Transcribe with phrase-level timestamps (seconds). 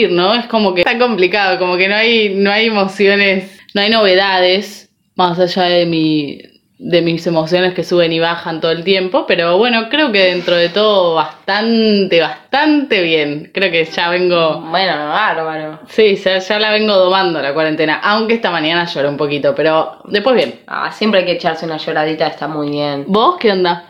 [0.00, 0.34] decir, no?
[0.34, 4.90] Es como que está complicado, como que no hay, no hay emociones, no hay novedades,
[5.16, 6.40] más allá de mi
[6.82, 10.56] de mis emociones que suben y bajan todo el tiempo, pero bueno, creo que dentro
[10.56, 13.50] de todo bastante, bastante bien.
[13.52, 15.80] Creo que ya vengo, Bueno, bárbaro.
[15.88, 19.98] sí, ya, ya la vengo domando la cuarentena, aunque esta mañana lloré un poquito, pero
[20.06, 20.60] después bien.
[20.66, 23.04] Ah, siempre hay que echarse una lloradita, está muy bien.
[23.08, 23.84] ¿Vos qué onda?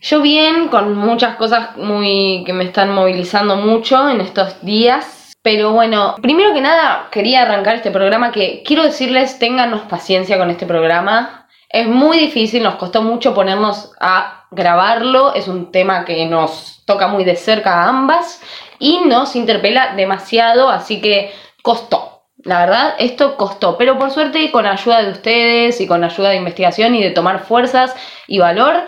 [0.00, 5.17] Yo bien, con muchas cosas muy que me están movilizando mucho en estos días.
[5.42, 10.50] Pero bueno, primero que nada quería arrancar este programa que quiero decirles, ténganos paciencia con
[10.50, 11.48] este programa.
[11.68, 17.08] Es muy difícil, nos costó mucho ponernos a grabarlo, es un tema que nos toca
[17.08, 18.40] muy de cerca a ambas
[18.78, 21.32] y nos interpela demasiado, así que
[21.62, 22.24] costó.
[22.44, 26.36] La verdad, esto costó, pero por suerte con ayuda de ustedes y con ayuda de
[26.36, 27.94] investigación y de tomar fuerzas
[28.26, 28.86] y valor,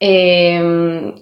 [0.00, 0.60] eh,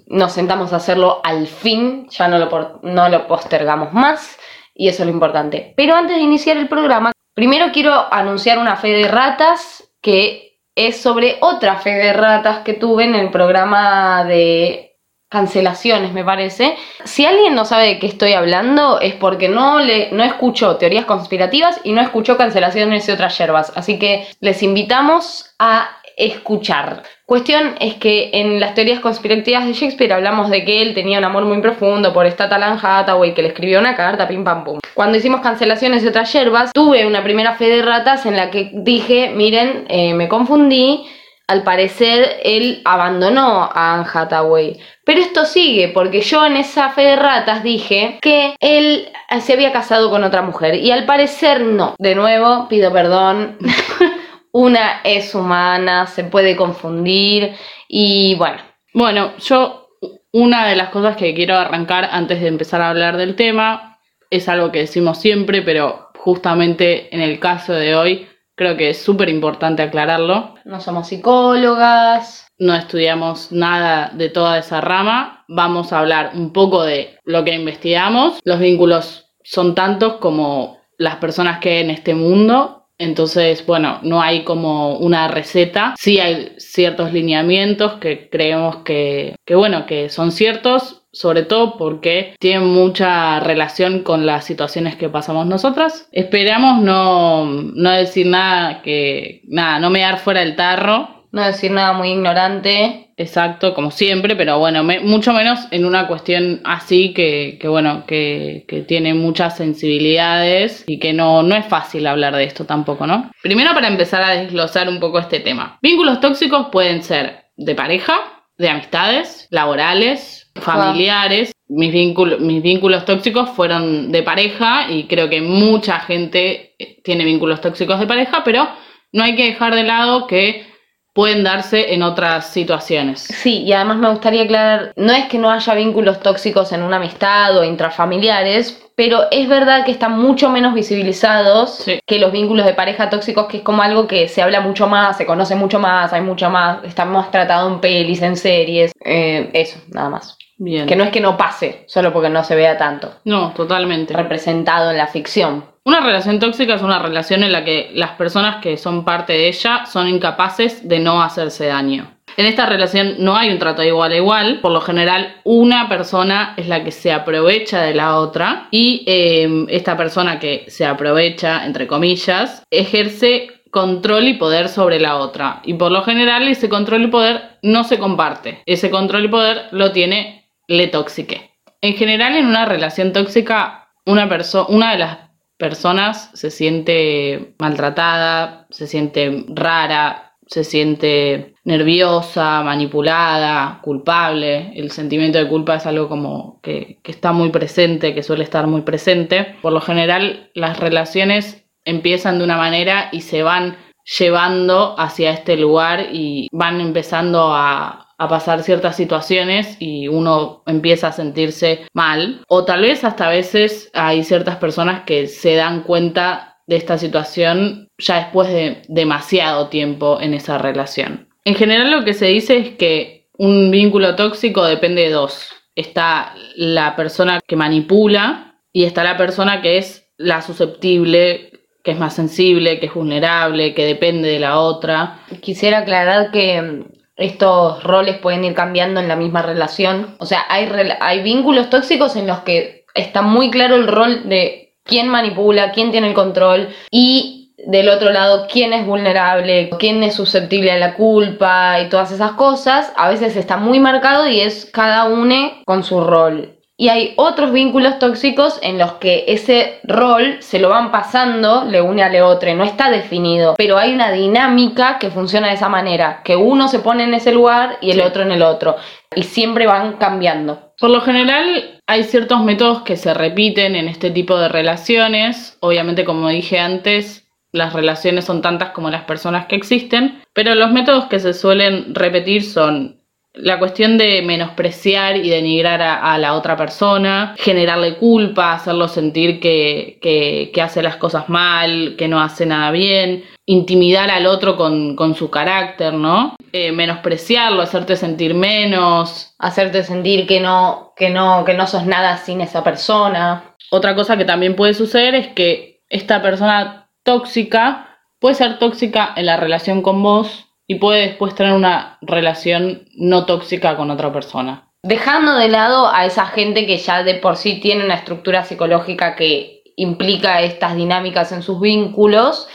[0.07, 4.37] nos sentamos a hacerlo al fin, ya no lo, no lo postergamos más
[4.81, 5.75] y eso es lo importante.
[5.77, 10.99] Pero antes de iniciar el programa, primero quiero anunciar una fe de ratas que es
[10.99, 14.97] sobre otra fe de ratas que tuve en el programa de
[15.29, 16.75] cancelaciones, me parece.
[17.03, 21.05] Si alguien no sabe de qué estoy hablando es porque no, le, no escuchó teorías
[21.05, 23.71] conspirativas y no escuchó cancelaciones y otras yerbas.
[23.75, 27.03] Así que les invitamos a escuchar.
[27.25, 31.23] Cuestión es que en las teorías conspirativas de Shakespeare hablamos de que él tenía un
[31.23, 34.63] amor muy profundo por esta tal Anne Hathaway que le escribió una carta, pim pam
[34.63, 34.79] pum.
[34.93, 38.71] Cuando hicimos cancelaciones y otras yerbas, tuve una primera fe de ratas en la que
[38.73, 41.05] dije, miren, eh, me confundí,
[41.51, 44.79] al parecer él abandonó a Anne Hathaway.
[45.03, 49.09] Pero esto sigue, porque yo en esa fe de ratas dije que él
[49.41, 50.75] se había casado con otra mujer.
[50.75, 51.95] Y al parecer no.
[51.97, 53.57] De nuevo, pido perdón.
[54.53, 57.53] Una es humana, se puede confundir.
[57.87, 58.59] Y bueno,
[58.93, 59.87] Bueno, yo
[60.33, 64.47] una de las cosas que quiero arrancar antes de empezar a hablar del tema es
[64.49, 69.29] algo que decimos siempre, pero justamente en el caso de hoy creo que es súper
[69.29, 70.55] importante aclararlo.
[70.65, 72.47] no somos psicólogas.
[72.57, 77.55] No estudiamos nada de toda esa rama, vamos a hablar un poco de lo que
[77.55, 78.39] investigamos.
[78.43, 82.80] Los vínculos son tantos como las personas que hay en este mundo.
[83.01, 85.95] Entonces, bueno, no hay como una receta.
[85.97, 92.35] Sí hay ciertos lineamientos que creemos que, que bueno, que son ciertos, sobre todo porque
[92.39, 96.07] tienen mucha relación con las situaciones que pasamos nosotras.
[96.11, 101.71] Esperamos no, no decir nada que, nada, no me dar fuera del tarro, No decir
[101.71, 103.10] nada muy ignorante.
[103.21, 108.03] Exacto, como siempre, pero bueno, me- mucho menos en una cuestión así que, que bueno,
[108.07, 113.05] que, que tiene muchas sensibilidades y que no, no es fácil hablar de esto tampoco,
[113.05, 113.29] ¿no?
[113.43, 115.77] Primero para empezar a desglosar un poco este tema.
[115.83, 118.15] Vínculos tóxicos pueden ser de pareja,
[118.57, 121.51] de amistades, laborales, familiares.
[121.67, 127.23] Mis, vínculos mis vínculos tóxicos fueron de pareja y creo que mucha gente eh, tiene
[127.23, 128.67] vínculos tóxicos de pareja, pero
[129.13, 130.65] no hay que dejar de lado que
[131.13, 133.21] pueden darse en otras situaciones.
[133.21, 136.97] Sí, y además me gustaría aclarar, no es que no haya vínculos tóxicos en una
[136.97, 141.99] amistad o intrafamiliares, pero es verdad que están mucho menos visibilizados Sí.
[142.05, 145.17] que los vínculos de pareja tóxicos, que es como algo que se habla mucho más,
[145.17, 149.49] se conoce mucho más, hay mucho más, está más tratado en pelis, en series, eh,
[149.53, 150.37] eso, nada más.
[150.57, 150.85] Bien.
[150.85, 154.13] Que no es que no pase, solo porque no se vea tanto No, totalmente.
[154.13, 155.65] representado en la ficción.
[155.83, 159.47] Una relación tóxica es una relación en la que las personas que son parte de
[159.47, 162.11] ella son incapaces de no hacerse daño.
[162.37, 165.89] En esta relación no hay un trato de igual a igual, por lo general una
[165.89, 170.85] persona es la que se aprovecha de la otra y eh, esta persona que se
[170.85, 175.61] aprovecha, entre comillas, ejerce control y poder sobre la otra.
[175.63, 178.61] Y por lo general ese control y poder no se comparte.
[178.65, 181.51] Ese control y poder lo tiene le tóxique.
[181.81, 185.17] En general en una relación tóxica una, perso una de las
[185.57, 194.71] personas se siente maltratada, se siente rara, se siente nerviosa, manipulada, culpable.
[194.75, 198.67] El sentimiento de culpa es algo como que, que está muy presente, que suele estar
[198.67, 199.55] muy presente.
[199.61, 203.77] Por lo general las relaciones empiezan de una manera y se van
[204.17, 211.07] llevando hacia este lugar y van empezando a, a pasar ciertas situaciones y uno empieza
[211.07, 212.43] a sentirse mal.
[212.47, 216.97] O tal vez hasta a veces hay ciertas personas que se dan cuenta de esta
[216.97, 221.30] situación ya después de demasiado tiempo en esa relación.
[221.43, 225.49] En general lo que se dice es que un vínculo tóxico depende de dos.
[225.75, 231.51] Está la persona que manipula y está la persona que es la susceptible,
[231.83, 235.19] que es más sensible, que es vulnerable, que depende de la otra.
[235.41, 236.85] Quisiera aclarar que mm,
[237.15, 240.15] estos roles pueden ir cambiando en la misma relación.
[240.19, 244.75] O sea, hay, hay vínculos tóxicos en los que está muy claro el rol de
[244.83, 250.15] quién manipula, quién tiene el control y del otro lado quién es vulnerable, quién es
[250.15, 252.91] susceptible a la culpa y todas esas cosas.
[252.95, 256.57] A veces está muy marcado y es cada uno con su rol.
[256.77, 261.79] Y hay otros vínculos tóxicos en los que ese rol se lo van pasando le
[261.79, 266.21] une al otro, no está definido, pero hay una dinámica que funciona de esa manera,
[266.23, 268.01] que uno se pone en ese lugar y el Sí.
[268.01, 268.77] otro en el otro,
[269.15, 270.73] y siempre van cambiando.
[270.79, 275.57] Por lo general hay ciertos métodos que se repiten en este tipo de relaciones.
[275.59, 277.20] Obviamente, como dije antes,
[277.51, 281.93] las relaciones son tantas como las personas que existen, pero los métodos que se suelen
[281.95, 282.97] repetir son
[283.33, 289.39] la cuestión de menospreciar y denigrar a, a la otra persona, generarle culpa, hacerlo sentir
[289.39, 294.57] que, que- que hace las cosas mal, que no hace nada bien, intimidar al otro
[294.57, 296.35] con, con su carácter, ¿no?
[296.51, 302.17] Eh, menospreciarlo, hacerte sentir menos, Hacerte sentir que no, que no, que no sos nada
[302.17, 303.55] sin esa persona.
[303.71, 309.25] Otra cosa que también puede suceder es que esta persona tóxica puede ser tóxica en
[309.25, 314.69] la relación con vos y puede después tener una relación no tóxica con otra persona.
[314.83, 319.15] Dejando de lado a esa gente que ya de por sí tiene una estructura psicológica
[319.15, 322.47] que implica estas dinámicas en sus vínculos,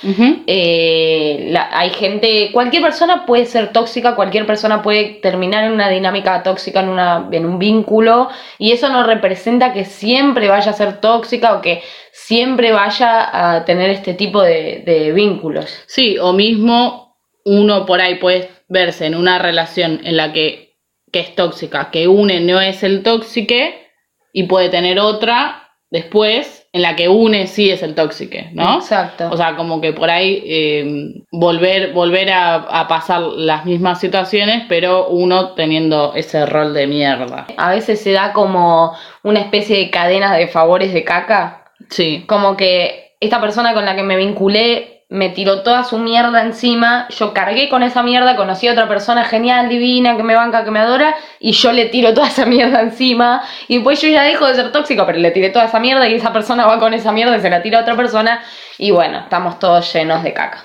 [0.46, 5.88] Eh, la- hay gente, cualquier persona puede ser tóxica, cualquier persona puede terminar en una
[5.88, 8.28] dinámica tóxica, en, una, en un vínculo,
[8.58, 11.82] y eso no representa que siempre vaya a ser tóxica o que
[12.12, 15.66] siempre vaya a tener este tipo de, de vínculos.
[15.86, 20.76] Sí, o mismo uno por ahí puede verse en una relación en la que,
[21.12, 23.88] que es tóxica, que une no es el tóxique
[24.32, 28.76] y puede tener otra después en la que une sí es el tóxique, ¿no?
[28.76, 29.28] Exacto.
[29.31, 34.64] O sea, como que por ahí eh, volver, volver a, a pasar las mismas situaciones,
[34.69, 37.46] pero uno teniendo ese rol de mierda.
[37.56, 38.93] a veces se da como
[39.23, 41.64] una especie de cadena de favores de caca.
[41.88, 46.42] Sí, Como que esta persona con la que me vinculé me tiró toda su mierda
[46.42, 50.64] encima, yo cargué con esa mierda, conocí a otra persona genial, divina, que me banca,
[50.64, 54.22] que me adora, y yo le tiro toda esa mierda encima, y después yo ya
[54.22, 56.92] dejo de ser tóxico, pero le tiré toda esa mierda y esa persona va con
[56.92, 58.42] esa mierda y se la tira a otra persona,
[58.78, 60.64] y bueno, estamos todos llenos de caca.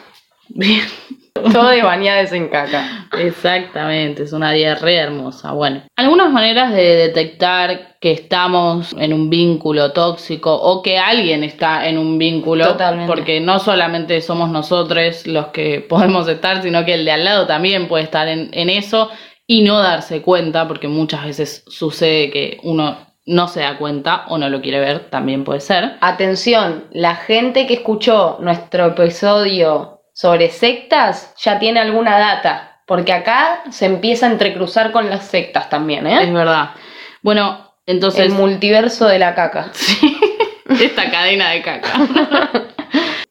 [0.49, 0.87] bien.
[1.53, 1.79] Todo de
[2.31, 3.07] en caca.
[3.17, 5.53] Exactamente, es una diarrea hermosa.
[5.53, 11.87] Bueno, algunas maneras de detectar que estamos en un vínculo tóxico o que alguien está
[11.87, 13.11] en un vínculo, Totalmente.
[13.11, 17.47] porque no solamente somos nosotros los que podemos estar, sino que el de al lado
[17.47, 19.09] también puede estar en, en eso
[19.47, 24.37] y no darse cuenta, porque muchas veces sucede que uno no se da cuenta o
[24.37, 25.93] no lo quiere ver, también puede ser.
[26.01, 33.63] Atención, la gente que escuchó nuestro episodio sobre sectas ya tiene alguna data, porque acá
[33.71, 36.31] se empieza a entrecruzar con las sectas también, Es ¿eh?
[36.31, 36.73] verdad.
[37.23, 38.27] Bueno, entonces...
[38.27, 39.71] El multiverso de la caca.
[40.79, 41.89] esta cadena de caca.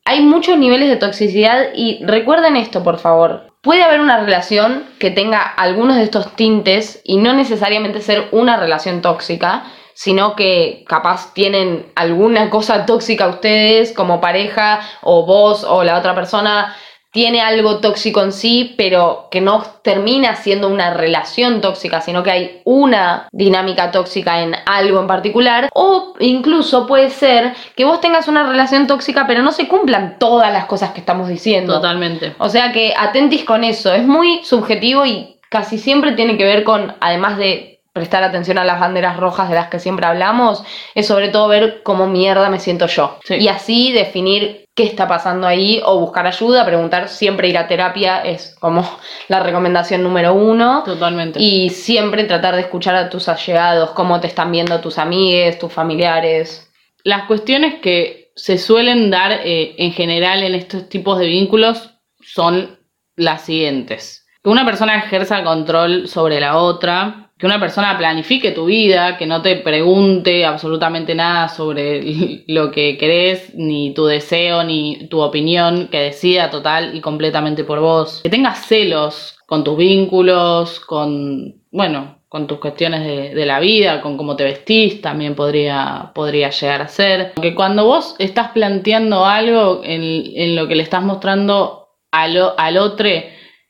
[0.04, 3.54] Hay muchos niveles de toxicidad y recuerden esto, por favor.
[3.60, 8.56] Puede haber una relación que tenga algunos de estos tintes y no necesariamente ser una
[8.56, 9.62] relación tóxica,
[9.94, 16.14] sino que capaz tienen alguna cosa tóxica ustedes como pareja o vos o la otra
[16.14, 16.74] persona
[17.12, 22.30] tiene algo tóxico en sí, pero que no termina siendo una relación tóxica, sino que
[22.30, 25.68] hay una dinámica tóxica en algo en particular.
[25.74, 30.52] O incluso puede ser que vos tengas una relación tóxica, pero no se cumplan todas
[30.52, 31.74] las cosas que estamos diciendo.
[31.74, 32.34] Totalmente.
[32.38, 36.62] O sea que atentis con eso, es muy subjetivo y casi siempre tiene que ver
[36.62, 40.62] con, además de prestar atención a las banderas rojas de las que siempre hablamos,
[40.94, 43.18] es sobre todo ver cómo mierda me siento yo.
[43.24, 43.36] Sí.
[43.36, 48.20] Y así definir qué está pasando ahí o buscar ayuda, preguntar, siempre ir a terapia
[48.22, 48.88] es como
[49.28, 50.82] la recomendación número uno.
[50.84, 51.40] Totalmente.
[51.40, 55.72] Y siempre tratar de escuchar a tus allegados, cómo te están viendo tus amigues, tus
[55.72, 56.70] familiares.
[57.02, 61.90] Las cuestiones que se suelen dar eh, en general en estos tipos de vínculos
[62.22, 62.78] son
[63.16, 64.26] las siguientes.
[64.42, 69.24] Que una persona ejerza control sobre la otra, que una persona planifique tu vida, que
[69.24, 75.88] no te pregunte absolutamente nada sobre lo que querés, ni tu deseo, ni tu opinión,
[75.88, 78.20] que decida total y completamente por vos.
[78.22, 84.18] Que tengas celos con tus vínculos, con, bueno, con tus cuestiones de, la vida, con
[84.18, 87.32] cómo te vestís, también podría, podría llegar a ser.
[87.40, 92.76] Que cuando vos estás planteando algo en, en lo que le estás mostrando al, al
[92.76, 93.08] otro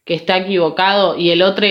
[0.05, 1.69] que está equivocado y el otro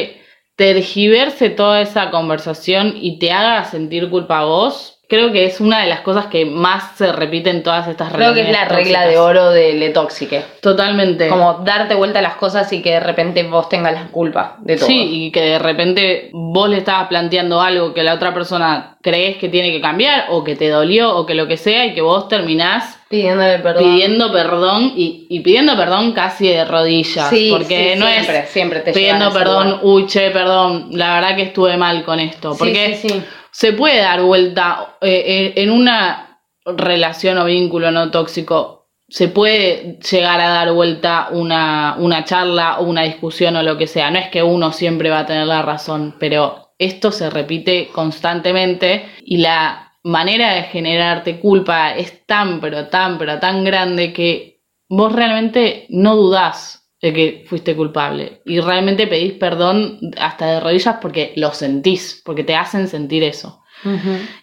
[0.59, 5.81] tergiverse toda esa conversación y te haga sentir culpa a vos, creo que es una
[5.81, 9.07] de las cosas que más se repite en todas estas Creo que es la regla
[9.07, 10.43] de oro de Le Tóxique.
[10.61, 11.27] Totalmente.
[11.27, 14.77] Como darte vuelta a las cosas y que de repente vos tengas la culpa de
[14.77, 14.85] todo.
[14.87, 19.37] Sí, y que de repente vos le estabas planteando algo que la otra persona crees
[19.37, 22.01] que tiene que cambiar o que te dolió o que lo que sea y que
[22.01, 23.83] vos terminás Pidiéndole perdón.
[23.83, 27.29] pidiendo perdón y, y pidiendo perdón casi de rodillas.
[27.31, 29.79] Sí, porque sí, no siempre, es siempre te pidiendo perdón, lugar.
[29.83, 32.53] uy, che, perdón, la verdad que estuve mal con esto.
[32.53, 33.23] Sí, Porque sí, sí.
[33.51, 36.29] Se puede dar vuelta eh, en en una
[36.65, 38.89] relación o vínculo no tóxico.
[39.07, 43.87] Se puede llegar a dar vuelta una, una charla o una discusión o lo que
[43.87, 44.11] sea.
[44.11, 49.05] No es que uno siempre va a tener la razón, pero esto se repite constantemente
[49.23, 55.11] y la manera de generarte culpa es tan, pero tan, pero tan grande que vos
[55.11, 61.33] realmente no dudás de que fuiste culpable y realmente pedís perdón hasta de rodillas porque
[61.37, 63.61] lo sentís, porque te hacen sentir eso.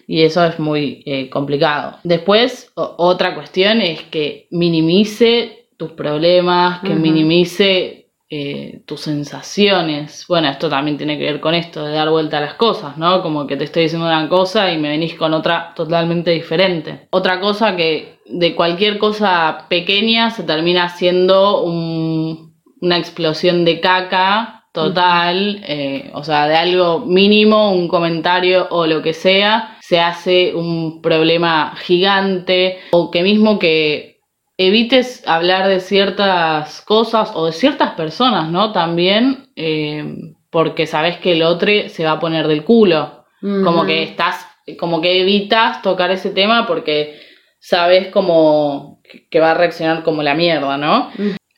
[0.07, 1.99] Y eso es muy eh, complicado.
[2.05, 10.25] Después, otra cuestión es que minimice tus problemas, que minimice eh, tus sensaciones.
[10.29, 13.23] Bueno, esto también tiene que ver con esto, de dar vuelta a las cosas, ¿no?
[13.23, 17.07] Como que te estoy diciendo una cosa y me venís con otra totalmente diferente.
[17.11, 22.46] Otra cosa que de cualquier cosa pequeña se termina siendo un-
[22.81, 29.01] una explosión de caca total, eh, o sea, de algo mínimo, un comentario o lo
[29.01, 34.21] que sea, se hace un problema gigante, o que mismo que
[34.59, 38.73] evites hablar de ciertas cosas o de ciertas personas, ¿no?
[38.73, 40.05] También, eh,
[40.51, 44.47] porque sabes que el otro se va a poner del culo, como que estás,
[44.79, 47.19] como que evitas tocar ese tema porque
[47.61, 51.11] sabes como que va a reaccionar como la mierda, ¿no?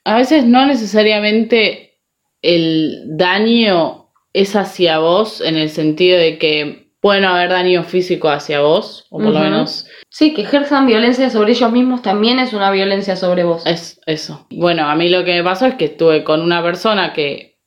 [0.05, 2.01] A veces no necesariamente
[2.43, 8.61] el daño es hacia vos en el sentido de que pueden haber daño físico hacia
[8.61, 12.71] vos, o por lo menos Sí, que ejerzan violencia sobre ellos mismos también es una
[12.71, 13.65] violencia sobre vos.
[13.67, 14.47] es eso.
[14.51, 17.59] Bueno, a mí lo que me pasó es que estuve con una persona que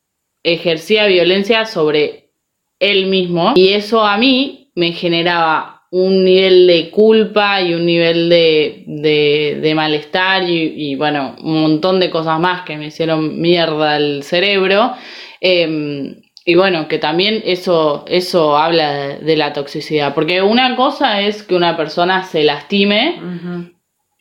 [0.44, 2.34] ejercía violencia sobre
[2.80, 8.30] él mismo y eso a mí me generaba un nivel de culpa y un nivel
[8.30, 13.40] de, de, de malestar y, y, bueno, un montón de cosas más que me hicieron
[13.42, 14.94] mierda el cerebro.
[15.42, 21.22] Em, y bueno, que también eso, eso habla de, de la toxicidad, porque una cosa
[21.22, 23.20] es que una persona se lastime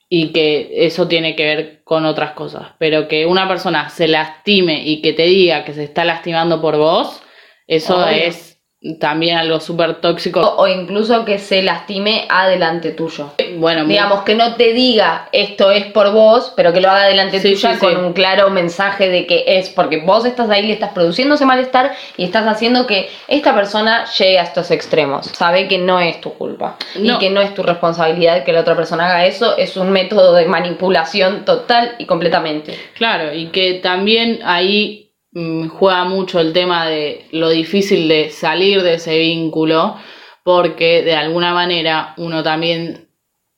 [0.08, 2.72] y que eso tiene que ver con otras cosas.
[2.80, 6.76] Pero que una persona se lastime y que te diga que se está lastimando por
[6.76, 7.22] vos,
[7.68, 8.49] eso es
[8.98, 10.40] también algo súper tóxico.
[10.40, 13.30] O, o incluso que se lastime adelante tuyo.
[13.58, 17.40] Bueno, Digamos, que no te diga esto es por vos, pero que lo haga delante
[17.40, 17.96] Sí, tuya sí, con sí.
[17.98, 21.92] un claro mensaje de que es porque vos estás ahí, le estás produciendo ese malestar
[22.16, 25.26] y estás haciendo que esta persona llegue a estos extremos.
[25.26, 27.16] Sabe que no es tu culpa No.
[27.16, 30.32] y que no es tu responsabilidad que la otra persona haga eso, es un método
[30.34, 32.78] de manipulación total y completamente.
[32.94, 38.82] Claro, y que también ahí mm, juega mucho el tema de lo difícil de salir
[38.82, 39.96] de ese vínculo,
[40.44, 43.08] porque de alguna manera uno también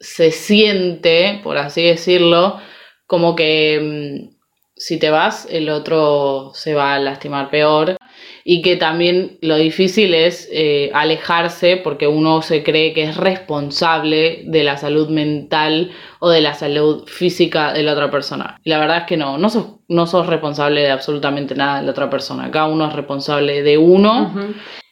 [0.00, 2.61] se siente, por así decirlo,
[3.07, 4.37] como que mm,
[4.76, 7.97] si te vas, el otro se va a lastimar peor.
[8.45, 14.43] Y que también lo difícil es eh, alejarse porque uno se cree que es responsable
[14.47, 18.59] de la salud mental o de la salud física de la otra persona.
[18.65, 21.87] Y la verdad es que no, no sos, no sos responsable de absolutamente nada de
[21.87, 22.51] la otra persona.
[22.51, 24.33] Cada uno es responsable de uno.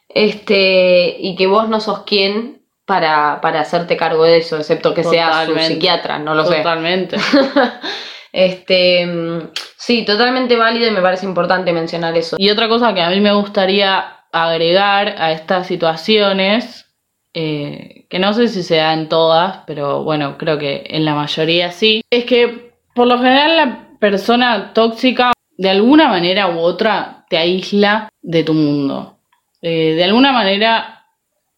[0.08, 5.04] Este, y que vos no sos quien para, para hacerte cargo de eso, excepto que
[5.04, 5.74] seas su Totalmente.
[5.74, 6.56] psiquiatra, no lo sé.
[6.56, 7.16] Totalmente.
[8.32, 12.36] Este, mm, sí, totalmente válido y me parece importante mencionar eso.
[12.38, 16.86] Y otra cosa que a mí me gustaría agregar a estas situaciones,
[17.34, 21.14] eh, que no sé si se da en todas, pero bueno, creo que en la
[21.14, 27.26] mayoría sí, es que por lo general la persona tóxica de alguna manera u otra
[27.28, 29.18] te aísla de tu mundo.
[29.62, 31.04] Eh, de alguna manera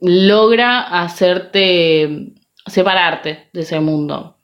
[0.00, 2.34] logra hacerte
[2.66, 4.38] separarte de ese mundo.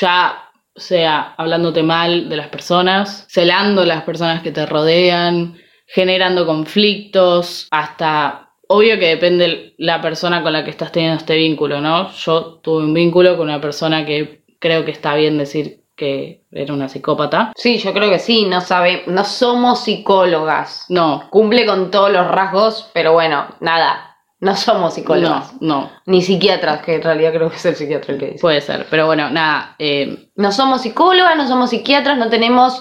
[0.00, 0.47] Ya
[0.78, 5.56] sea hablándote mal de las personas, celando las personas que te rodean,
[5.86, 11.80] generando conflictos, hasta obvio que depende la persona con la que estás teniendo este vínculo,
[11.80, 12.10] ¿no?
[12.12, 16.72] Yo tuve un vínculo con una persona que creo que está bien decir que era
[16.72, 17.52] una psicópata.
[17.56, 20.86] Sí, yo creo que sí, no sabe, no somos psicólogas.
[20.88, 25.54] No, Cumple con todos los rasgos, pero bueno, nada, no somos psicólogas.
[25.60, 28.38] no, no, Ni psiquiatras, que en realidad creo que es el psiquiatra el que dice.
[28.40, 32.80] puede ser, pero bueno, nada, eh, No somos psicólogas, no somos psiquiatras, no tenemos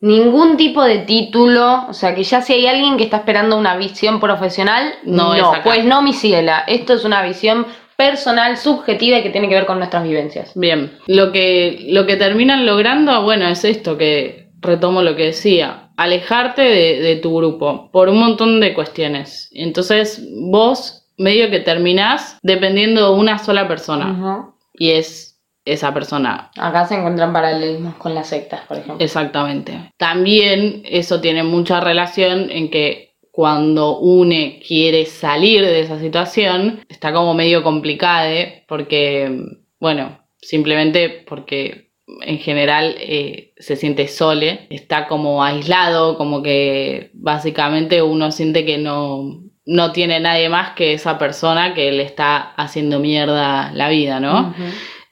[0.00, 1.86] ningún tipo de título.
[1.88, 5.34] O sea, que ya si hay alguien que está esperando una visión profesional, No no,
[5.34, 5.62] es acá.
[5.64, 6.64] pues no, mi ciela.
[6.66, 10.52] Esto es una visión personal, subjetiva y que tiene que ver con nuestras vivencias.
[10.56, 15.83] Bien, lo que, lo que terminan logrando, bueno, es esto que retomo lo que decía,
[15.96, 19.48] alejarte de, de tu grupo por un montón de cuestiones.
[19.52, 26.50] Entonces vos medio que terminás dependiendo de una sola persona y es esa persona.
[26.58, 29.02] Acá se encuentran paralelismos con las sectas, por ejemplo.
[29.04, 29.92] Exactamente.
[29.96, 37.12] También eso tiene mucha relación en que cuando une quiere salir de esa situación, está
[37.12, 38.30] como medio complicada,
[38.68, 39.40] porque,
[39.80, 48.02] bueno, simplemente porque en general eh, se siente sole, está como aislado, como que básicamente
[48.02, 52.98] uno siente que no, no tiene nadie más que esa persona que le está haciendo
[52.98, 54.54] mierda la vida, ¿no?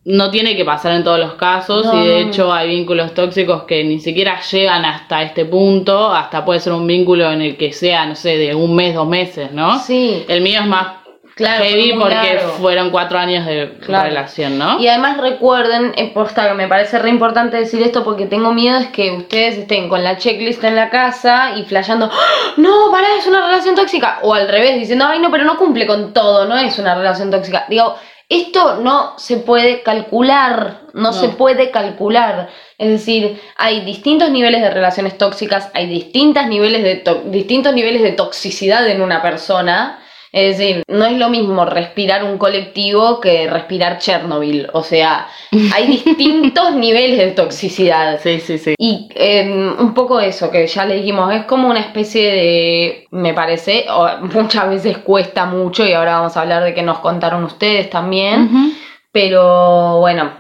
[0.05, 3.63] No tiene que pasar en todos los casos No, y de hecho hay vínculos tóxicos
[3.63, 7.73] que ni siquiera llegan hasta este punto, hasta puede ser un vínculo en el que
[7.73, 9.79] sea, no sé, de un mes, dos meses, ¿no?
[9.79, 10.25] Sí.
[10.29, 11.02] El mío es más
[11.35, 12.53] Claro, heavy porque largo.
[12.61, 14.05] fueron cuatro años de Claro.
[14.09, 14.79] relación, ¿no?
[14.79, 18.89] Y además recuerden, posta que me parece re importante decir esto porque tengo miedo es
[18.89, 22.53] que ustedes estén con la checklist en la casa y flasheando, "¡Ah!
[22.59, 24.19] no, pará, es una relación tóxica.
[24.23, 27.31] O al revés, diciendo, ay no, pero no cumple con todo, no es una relación
[27.31, 27.65] tóxica.
[27.69, 27.97] Digo,
[28.29, 31.13] esto no se puede calcular, no, No.
[31.13, 32.49] se puede calcular.
[32.79, 38.03] Es decir, hay distintos niveles de relaciones tóxicas, hay distintas niveles de to- distintos niveles
[38.03, 39.99] de toxicidad en una persona.
[40.33, 44.67] Es decir, no es lo mismo respirar un colectivo que respirar Chernobyl.
[44.73, 45.29] O sea,
[45.75, 48.19] hay distintos niveles de toxicidad.
[48.23, 48.75] Sí, sí, sí.
[48.79, 49.47] Y eh,
[49.79, 54.09] un poco eso que ya le dijimos, es como una especie de, me parece, o
[54.23, 58.75] muchas veces cuesta mucho y ahora vamos a hablar de que nos contaron ustedes también,
[59.13, 60.33] pero bueno,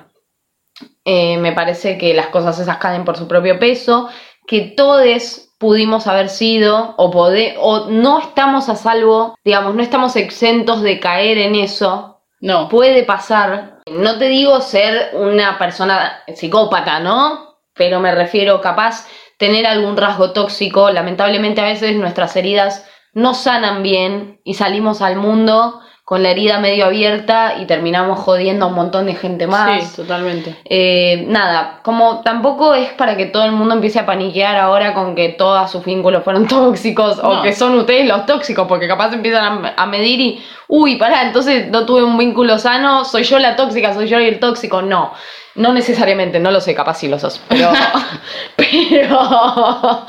[1.04, 4.08] eh, me parece que las cosas esas caen por su propio peso,
[4.46, 10.16] que todos pudimos haber sido o, pode- o no estamos a salvo, digamos, no estamos
[10.16, 12.68] exentos de caer en eso, No.
[12.68, 13.78] puede pasar.
[13.86, 17.54] No te digo ser una persona psicópata, ¿no?
[17.74, 19.06] Pero me refiero capaz
[19.38, 20.90] tener algún rasgo tóxico.
[20.90, 26.58] Lamentablemente a veces nuestras heridas no sanan bien y salimos al mundo con la herida
[26.58, 29.84] medio abierta y terminamos jodiendo a un montón de gente más.
[29.84, 30.56] Sí, totalmente.
[30.64, 35.14] Eh, nada, como tampoco es para que todo el mundo empiece a paniquear ahora con
[35.14, 39.64] que todos sus vínculos fueron tóxicos o que son ustedes los tóxicos, porque capaz empiezan
[39.64, 43.54] a, a medir y, uy, pará, entonces no tuve un vínculo sano, soy yo la
[43.54, 44.82] tóxica, soy yo el tóxico.
[44.82, 45.12] No,
[45.54, 47.70] no necesariamente, no lo sé, capaz sí lo sos, pero,
[48.56, 50.06] pero,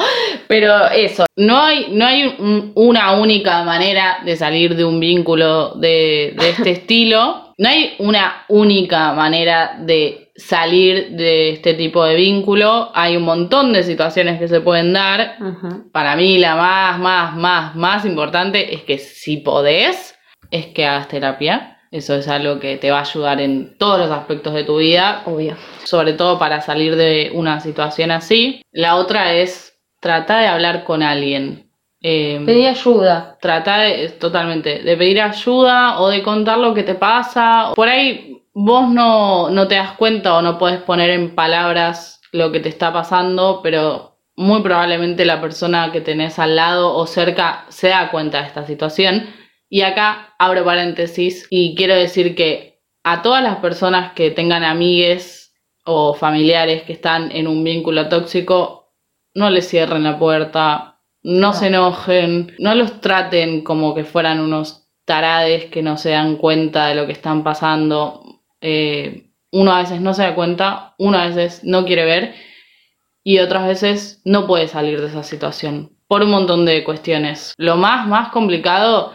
[0.47, 5.71] pero eso, No hay, no hay un- una única manera de salir de un vínculo
[5.75, 7.53] de, de este estilo.
[7.57, 12.91] No hay una única manera de salir de este tipo de vínculo.
[12.95, 15.37] Hay un montón de situaciones que se pueden dar.
[15.91, 20.15] Para mí la más, más, más, más importante es que si podés,
[20.51, 21.72] es que hagas terapia.
[21.93, 25.21] Eso es algo que te va a ayudar en todos los aspectos de tu vida
[25.27, 25.55] obvio.
[25.83, 28.63] sobre todo para salir de una situación así.
[28.71, 31.69] La otra es tratar de hablar con alguien.
[32.01, 33.37] Eh, Pedí ayuda.
[33.39, 37.73] Trata de, totalmente de pedir ayuda o de contar lo que te pasa.
[37.75, 42.51] Por ahí vos no, no te das cuenta o no puedes poner en palabras lo
[42.51, 47.65] que te está pasando, pero muy probablemente la persona que tenés al lado o cerca
[47.69, 49.27] se da cuenta de esta situación.
[49.73, 55.51] Y acá abro paréntesis y quiero decir que a todas las personas que tengan amigues
[55.83, 58.93] o familiares que están en un vínculo tóxico,
[59.33, 61.53] no les cierren la puerta, no, No.
[61.53, 66.85] se enojen, no los traten como que fueran unos tarades que no se dan cuenta
[66.89, 68.43] de lo que están pasando.
[68.61, 72.35] Eh, uno a veces no se da cuenta, uno a veces no quiere ver.
[73.23, 77.53] y otras veces no puede salir de esa situación por un montón de cuestiones.
[77.57, 79.13] Lo más, más complicado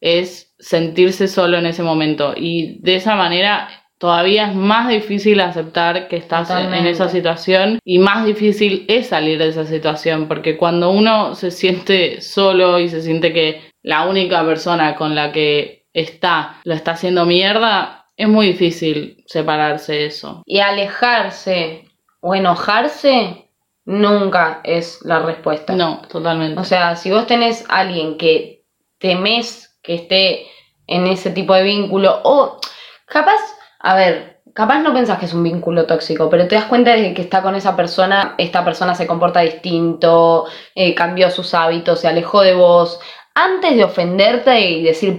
[0.00, 6.08] es sentirse solo en ese momento y de esa manera todavía es más difícil aceptar
[6.08, 10.90] que estás en- esa situación y más difícil es salir de esa situación porque cuando
[10.90, 16.60] uno se siente solo y se siente que la única persona con la que está
[16.64, 20.42] lo está haciendo mierda, es muy difícil separarse de eso.
[20.46, 21.84] Y alejarse
[22.20, 23.48] o enojarse
[23.86, 25.74] nunca es la respuesta.
[25.74, 26.60] No, totalmente.
[26.60, 28.62] O sea, si vos tenés a alguien que
[28.98, 30.46] temes que esté
[30.86, 32.58] en ese tipo de vínculo, o
[33.06, 33.40] capaz,
[33.78, 37.14] a ver, capaz no pensás que es un vínculo tóxico, pero te das cuenta de
[37.14, 42.08] que está con esa persona, esta persona se comporta distinto, eh, cambió sus hábitos, se
[42.08, 43.00] alejó de vos.
[43.34, 45.18] Antes de ofenderte y decir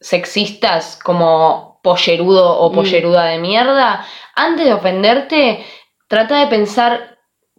[0.00, 2.74] sexistas como pollerudo o Mm.
[2.74, 5.64] polleruda de mierda, antes de ofenderte,
[6.08, 7.11] trata de pensar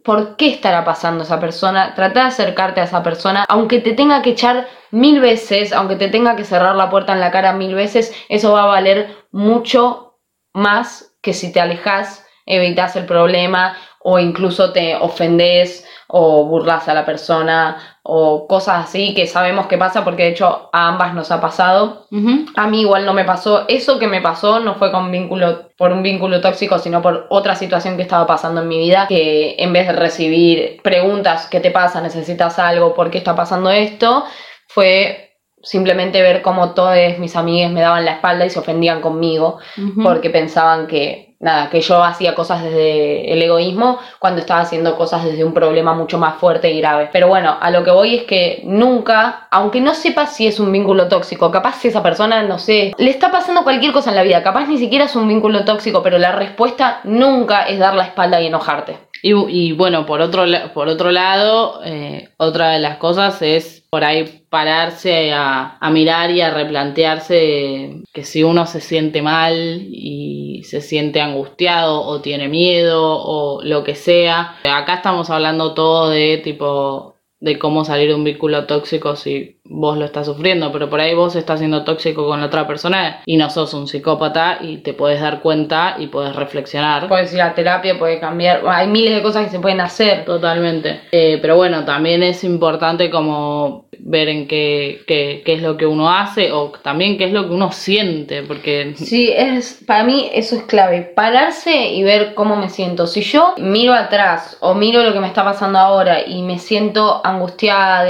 [0.04, 4.20] por qué estará pasando esa persona, trata de acercarte a esa persona, aunque te tenga
[4.20, 7.74] que echar mil veces, aunque te tenga que cerrar la puerta en la cara mil
[7.74, 10.18] veces, eso va a valer mucho
[10.52, 16.94] más que si te alejas, evitas el problema o incluso te ofendes o burlas a
[16.94, 21.30] la persona o cosas así que sabemos que pasa porque de hecho a ambas nos
[21.30, 22.06] ha pasado.
[22.54, 23.64] A mí igual no me pasó.
[23.66, 27.56] Eso que me pasó no fue con vínculo, por un vínculo tóxico, sino por otra
[27.56, 29.06] situación que estaba pasando en mi vida.
[29.08, 32.02] Que en vez de recibir preguntas, ¿qué te pasa?
[32.02, 32.94] ¿Necesitas algo?
[32.94, 34.24] ¿Por qué está pasando esto?
[34.68, 39.60] Fue simplemente ver cómo todas mis amigas me daban la espalda y se ofendían conmigo
[40.02, 45.24] porque pensaban que nada, que yo hacía cosas desde el egoísmo cuando estaba haciendo cosas
[45.24, 47.10] desde un problema mucho más fuerte y grave.
[47.12, 50.72] Pero bueno, a lo que voy es que nunca, aunque no sepas si es un
[50.72, 54.22] vínculo tóxico, capaz si esa persona, no sé, le está pasando cualquier cosa en la
[54.22, 58.04] vida, capaz ni siquiera es un vínculo tóxico, pero la respuesta nunca es dar la
[58.04, 59.03] espalda y enojarte.
[59.26, 64.04] Y, y bueno, por otro, por otro lado, eh, otra de las cosas es por
[64.04, 70.82] ahí pararse a mirar y a replantearse que si uno se siente mal y se
[70.82, 74.56] siente angustiado o tiene miedo o lo que sea.
[74.64, 77.13] Acá estamos hablando todo de tipo
[77.44, 81.14] de cómo salir de un vínculo tóxico si vos lo estás sufriendo, pero por ahí
[81.14, 84.94] vos estás siendo tóxico con la otra persona y no sos un psicópata y te
[84.94, 87.06] puedes dar cuenta y puedes reflexionar.
[87.06, 90.24] Puedes ir a terapia, puede cambiar, hay miles de cosas que se pueden hacer.
[90.24, 91.02] Totalmente.
[91.12, 95.86] Eh, pero bueno, también es importante como ver en qué, qué, qué es lo que
[95.86, 100.30] uno hace o también qué es lo que uno siente, porque Sí, es, para mí
[100.32, 103.06] eso es clave, pararse y ver cómo me siento.
[103.06, 107.20] Si yo miro atrás o miro lo que me está pasando ahora y me siento
[107.34, 108.08] angustiada,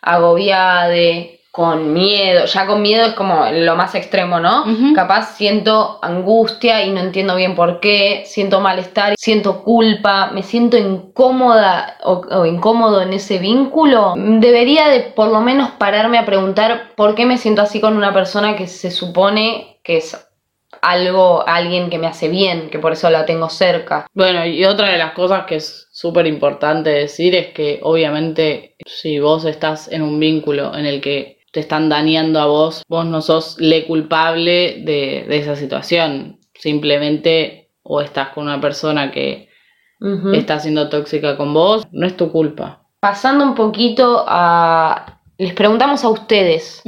[0.00, 4.64] agobiada, de, con miedo, ya con miedo es como lo más extremo, ¿no?
[4.94, 10.78] Capaz siento angustia y no entiendo bien por qué, siento malestar, siento culpa, me siento
[10.78, 16.94] incómoda o, o incómodo en ese vínculo, debería de por lo menos pararme a preguntar
[16.96, 20.31] por qué me siento así con una persona que se supone que es
[20.80, 24.06] algo, alguien que me hace bien, que por eso la tengo cerca.
[24.14, 29.18] Bueno, y otra de las cosas que es súper importante decir es que obviamente si
[29.18, 33.20] vos estás en un vínculo en el que te están dañando a vos, vos no
[33.20, 36.38] sos le culpable de, de esa situación.
[36.54, 39.48] Simplemente o estás con una persona que
[40.32, 42.82] está siendo tóxica con vos, no es tu culpa.
[43.00, 45.21] Pasando un poquito a...
[45.42, 46.82] Les preguntamos a ustedes,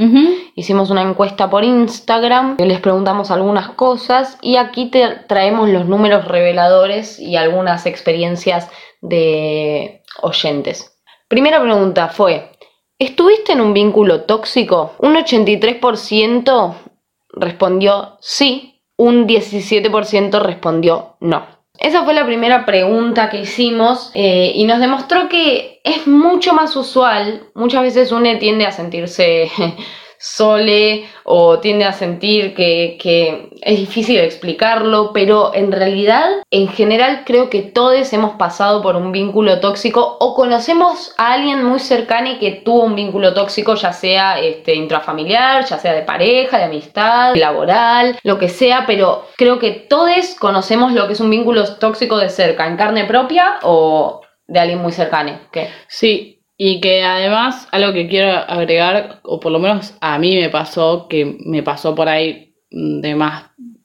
[0.55, 6.29] Hicimos una encuesta por Instagram, les preguntamos algunas cosas y aquí te traemos los números
[6.29, 10.97] reveladores y algunas experiencias de oyentes.
[11.27, 12.53] Primera pregunta fue,
[12.97, 14.93] ¿estuviste en un vínculo tóxico?
[15.01, 16.75] Un 83%
[17.31, 21.54] respondió sí, un 17% respondió no.
[21.79, 26.77] Esa fue la primera pregunta que hicimos eh, y nos demostró que es mucho más
[26.77, 29.51] usual, muchas veces uno tiende a sentirse
[30.25, 37.25] sole o tiende a sentir que, que es difícil explicarlo, pero en realidad, en general,
[37.27, 42.31] creo que todos hemos pasado por un vínculo tóxico o conocemos a alguien muy cercano
[42.31, 46.65] y que tuvo un vínculo tóxico, ya sea este, intrafamiliar, ya sea de pareja, de
[46.65, 51.77] amistad, laboral, lo que sea, pero creo que todos conocemos lo que es un vínculo
[51.77, 55.39] tóxico de cerca, en carne propia o de alguien muy cercano.
[55.53, 55.69] ¿Qué?
[55.89, 60.51] Sí, y que además algo que quiero agregar, o por lo menos a mí me
[60.51, 63.45] pasó, que me pasó por ahí de más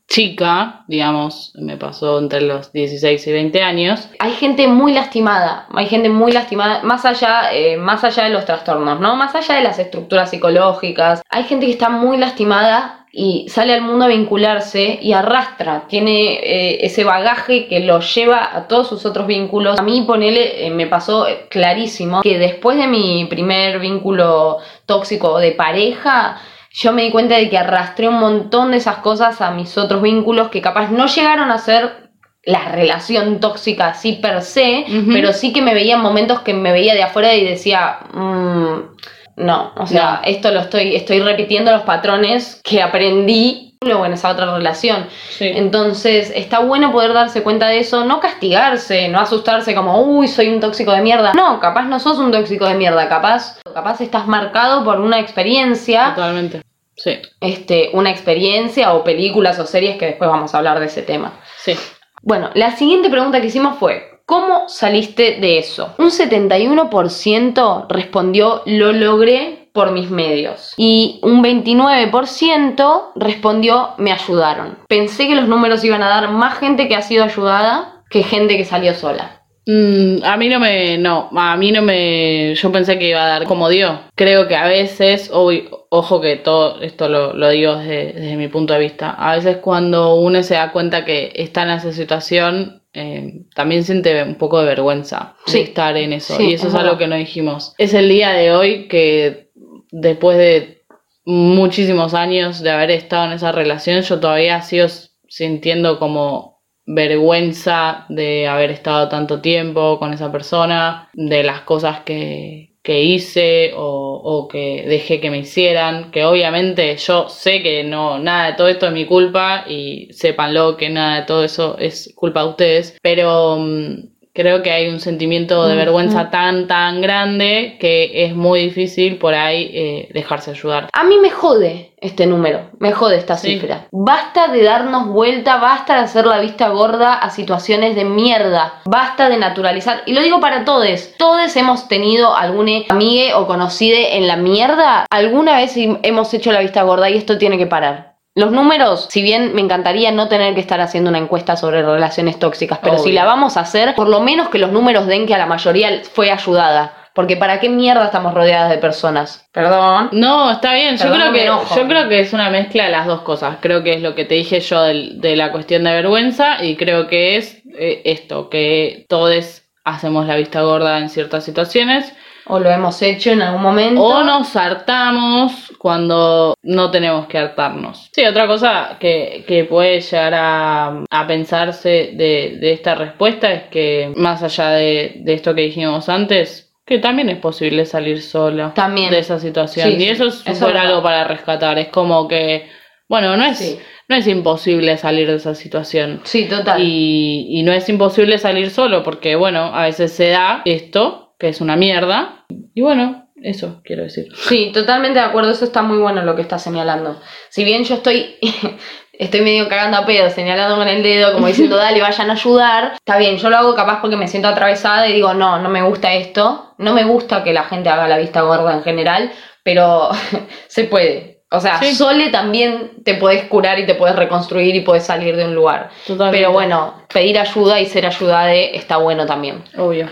[0.10, 4.10] chica, digamos, me pasó entre los 16 y 20 años.
[4.18, 8.46] Hay gente muy lastimada, hay gente muy lastimada, más allá, eh, más allá de los
[8.46, 9.16] trastornos, ¿no?
[9.16, 13.82] Más allá de las estructuras psicológicas, hay gente que está muy lastimada y sale al
[13.82, 19.06] mundo a vincularse y arrastra, tiene eh, ese bagaje que lo lleva a todos sus
[19.06, 19.80] otros vínculos.
[19.80, 25.52] A mí, ponele, eh, me pasó clarísimo que después de mi primer vínculo tóxico de
[25.54, 26.40] pareja,
[26.72, 30.04] yo me di cuenta de que arrastré un montón de esas cosas a mis otros
[30.04, 32.10] vínculos que capaz no llegaron a ser
[32.44, 36.72] la relación tóxica así per se, pero sí que me veía en momentos que me
[36.72, 38.96] veía de afuera y decía, "Mm,
[39.40, 40.30] no, o sea, No.
[40.30, 45.08] esto lo estoy, estoy repitiendo los patrones que aprendí luego en esa otra relación.
[45.30, 45.50] Sí.
[45.56, 50.50] Entonces, está bueno poder darse cuenta de eso, no castigarse, no asustarse como, uy, soy
[50.50, 51.32] un tóxico de mierda.
[51.34, 56.14] No, capaz no sos un tóxico de mierda, capaz, capaz estás marcado por una experiencia
[56.14, 56.62] Totalmente.
[56.98, 61.02] Sí, este, una experiencia o películas o series que después vamos a hablar de ese
[61.02, 61.40] tema.
[61.64, 61.74] sí.
[62.22, 65.96] Bueno, la siguiente pregunta que hicimos fue, ¿cómo saliste de eso?
[65.98, 70.76] Un 71% respondió, lo logré por mis medios.
[70.78, 74.78] Y un 29% respondió, me ayudaron.
[74.88, 78.56] Pensé que los números iban a dar más gente que ha sido ayudada que gente
[78.56, 79.42] que salió sola.
[79.66, 83.28] Mm, a mí no me, no, a mí no me, yo pensé que iba a
[83.28, 84.00] dar como dio.
[84.16, 88.80] Creo que a veces, obvi- ojo que todo esto lo, digo desde mi punto de
[88.80, 93.84] vista, a veces cuando uno se da cuenta que está en esa situación, eh, también
[93.84, 95.60] siente un poco de vergüenza Sí.
[95.60, 96.36] de estar en eso.
[96.36, 97.74] Sí, y eso es es algo que no dijimos.
[97.78, 99.52] Es el día de hoy que
[99.92, 100.84] después de
[101.26, 104.88] muchísimos años de haber estado en esa relación, yo todavía sigo
[105.28, 112.69] sintiendo como vergüenza de haber estado tanto tiempo con esa persona, de las cosas que,
[112.84, 118.20] que hice o, o que dejé que me hicieran, que obviamente yo sé que no,
[118.20, 122.14] nada de todo esto es mi culpa y sépanlo que nada de todo eso es
[122.16, 127.76] culpa de ustedes, pero mm, creo que hay un sentimiento de vergüenza tan, tan grande
[127.78, 130.88] que es muy difícil por ahí eh, dejarse ayudar.
[130.94, 133.56] A mí me jode este número, me jode esta Sí.
[133.60, 133.88] cifra.
[133.92, 139.28] Basta de darnos vuelta, basta de hacer la vista gorda a situaciones de mierda, basta
[139.28, 140.04] de naturalizar.
[140.06, 145.06] Y lo digo para todos, todos hemos tenido alguna amiga o conocida en la mierda,
[145.12, 148.09] alguna vez hem- hemos hecho la vista gorda y esto tiene que parar.
[148.40, 152.40] Los números, si bien me encantaría no tener que estar haciendo una encuesta sobre relaciones
[152.40, 155.36] tóxicas, pero si la vamos a hacer, por lo menos que los números den que
[155.36, 156.94] a la mayoría fue ayudada.
[157.16, 159.46] Porque para qué mierda estamos rodeadas de personas.
[159.52, 160.10] Perdón.
[160.14, 160.96] No, está bien.
[160.96, 161.76] Yo Perdón, creo que enojo.
[161.76, 163.58] yo creo que es una mezcla de las dos cosas.
[163.60, 166.78] Creo que es lo que te dije yo del- de la cuestión de vergüenza y
[166.78, 172.14] creo que es eh, esto que todos hacemos la vista gorda en ciertas situaciones
[172.50, 174.02] O lo hemos hecho en algún momento.
[174.04, 178.10] o nos hartamos cuando no tenemos que hartarnos.
[178.14, 183.64] Sí, otra cosa que, que puede llegar a, a pensarse de, de esta respuesta es
[183.70, 188.72] que más allá de, de esto que dijimos antes, que también es posible salir solo
[188.74, 189.12] También.
[189.12, 189.88] de esa situación.
[189.92, 191.78] Sí, y eso es eso algo para rescatar.
[191.78, 192.68] Es como que,
[193.08, 193.78] bueno, no es, Sí.
[194.08, 196.22] no es imposible salir de esa situación.
[196.24, 196.82] Sí, total.
[196.82, 201.50] Y, y no es imposible salir solo, porque bueno, a veces se da esto, que
[201.50, 202.46] es una mierda.
[202.76, 204.28] Y bueno, eso quiero decir.
[204.36, 205.52] Sí, totalmente de acuerdo.
[205.52, 207.20] Eso está muy bueno lo que estás señalando.
[207.50, 208.36] Si bien yo estoy.
[209.20, 212.94] Estoy medio cagando a pedo, señalando con el dedo, como diciendo, dale, vayan a ayudar.
[212.94, 215.82] Está bien, yo lo hago capaz porque me siento atravesada y digo, no, no me
[215.82, 216.74] gusta esto.
[216.78, 219.30] No me gusta que la gente haga la vista gorda en general,
[219.62, 220.10] pero
[220.70, 221.42] se puede.
[221.52, 221.96] O sea, Sí.
[221.96, 225.90] sole también te podés curar y te podés reconstruir y podés salir de un lugar.
[226.08, 226.38] Totalmente.
[226.38, 229.66] Pero bueno, pedir ayuda y ser ayudada está bueno también.
[229.78, 230.08] Obvio.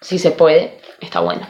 [0.00, 1.46] Si se puede, está bueno.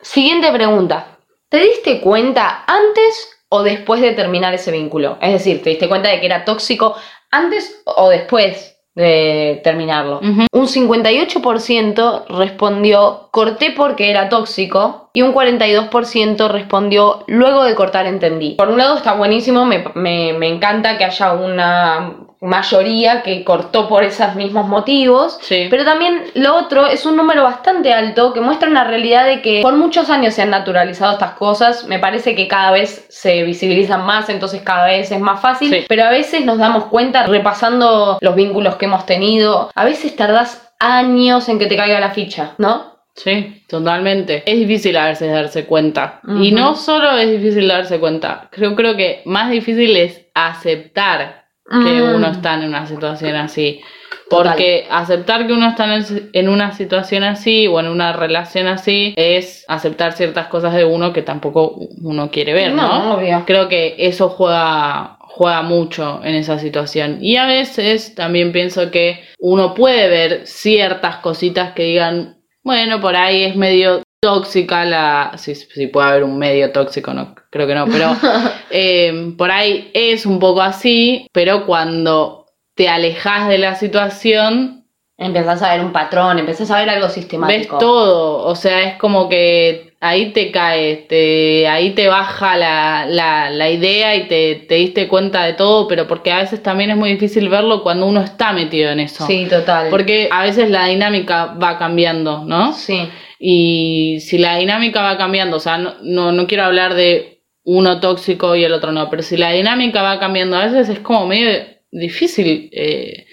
[0.00, 1.18] Siguiente pregunta.
[1.48, 5.18] ¿Te diste cuenta antes o después de terminar ese vínculo?
[5.20, 6.94] Es decir, ¿te diste cuenta de que era tóxico
[7.30, 10.18] antes o después de terminarlo?
[10.18, 10.46] Ujú.
[10.52, 18.54] Un 58% respondió corté porque era tóxico y un 42% respondió luego de cortar entendí.
[18.54, 23.88] Por un lado está buenísimo, me, me- me encanta que haya una mayoría que cortó
[23.88, 25.68] por esos mismos motivos, Sí.
[25.70, 29.60] pero también lo otro es un número bastante alto que muestra una realidad de que
[29.62, 34.04] por muchos años se han naturalizado estas cosas, me parece que cada vez se visibilizan
[34.04, 35.84] más, entonces cada vez es más fácil, Sí.
[35.88, 40.72] pero a veces nos damos cuenta repasando los vínculos que hemos tenido, a veces tardás
[40.80, 42.90] años en que te caiga la ficha, ¿no?
[43.14, 44.42] Sí, totalmente.
[44.46, 46.20] Es difícil a veces darse cuenta.
[46.40, 51.41] Y no solo es difícil darse cuenta, yo creo que más difícil es aceptar
[51.72, 52.14] que Mm.
[52.14, 53.80] uno está en una situación así.
[54.28, 54.52] Total.
[54.52, 59.14] Porque aceptar que uno está en, en una situación así o en una relación así
[59.16, 62.82] es aceptar ciertas cosas de uno que tampoco uno quiere ver, ¿no?
[62.88, 63.42] No, obvio.
[63.46, 67.18] Creo que eso juega, juega mucho en esa situación.
[67.20, 73.16] Y a veces también pienso que uno puede ver ciertas cositas que digan, bueno, por
[73.16, 77.74] ahí es medio tóxica, la si, si puede haber un medio tóxico, no creo que
[77.74, 78.16] no, pero
[78.70, 84.82] eh, por ahí es un poco así, pero cuando te alejas de la situación,
[85.18, 87.78] Empezás a ver un patrón, empezás a ver algo ves sistemático.
[87.78, 93.50] todo, o sea, es como que ahí te caes, te, ahí te baja la, la,
[93.50, 96.96] la idea y te, te diste cuenta de todo, pero porque a veces también es
[96.96, 99.24] muy difícil verlo cuando uno está metido en eso.
[99.28, 99.90] Sí, total.
[99.90, 102.72] Porque a veces la dinámica va cambiando, ¿no?
[102.72, 103.08] Sí.
[103.38, 108.00] Y si la dinámica va cambiando, o sea, no, no, no quiero hablar de uno
[108.00, 111.28] tóxico y el otro no, pero si la dinámica va cambiando a veces es como
[111.28, 113.26] medio difícil eh,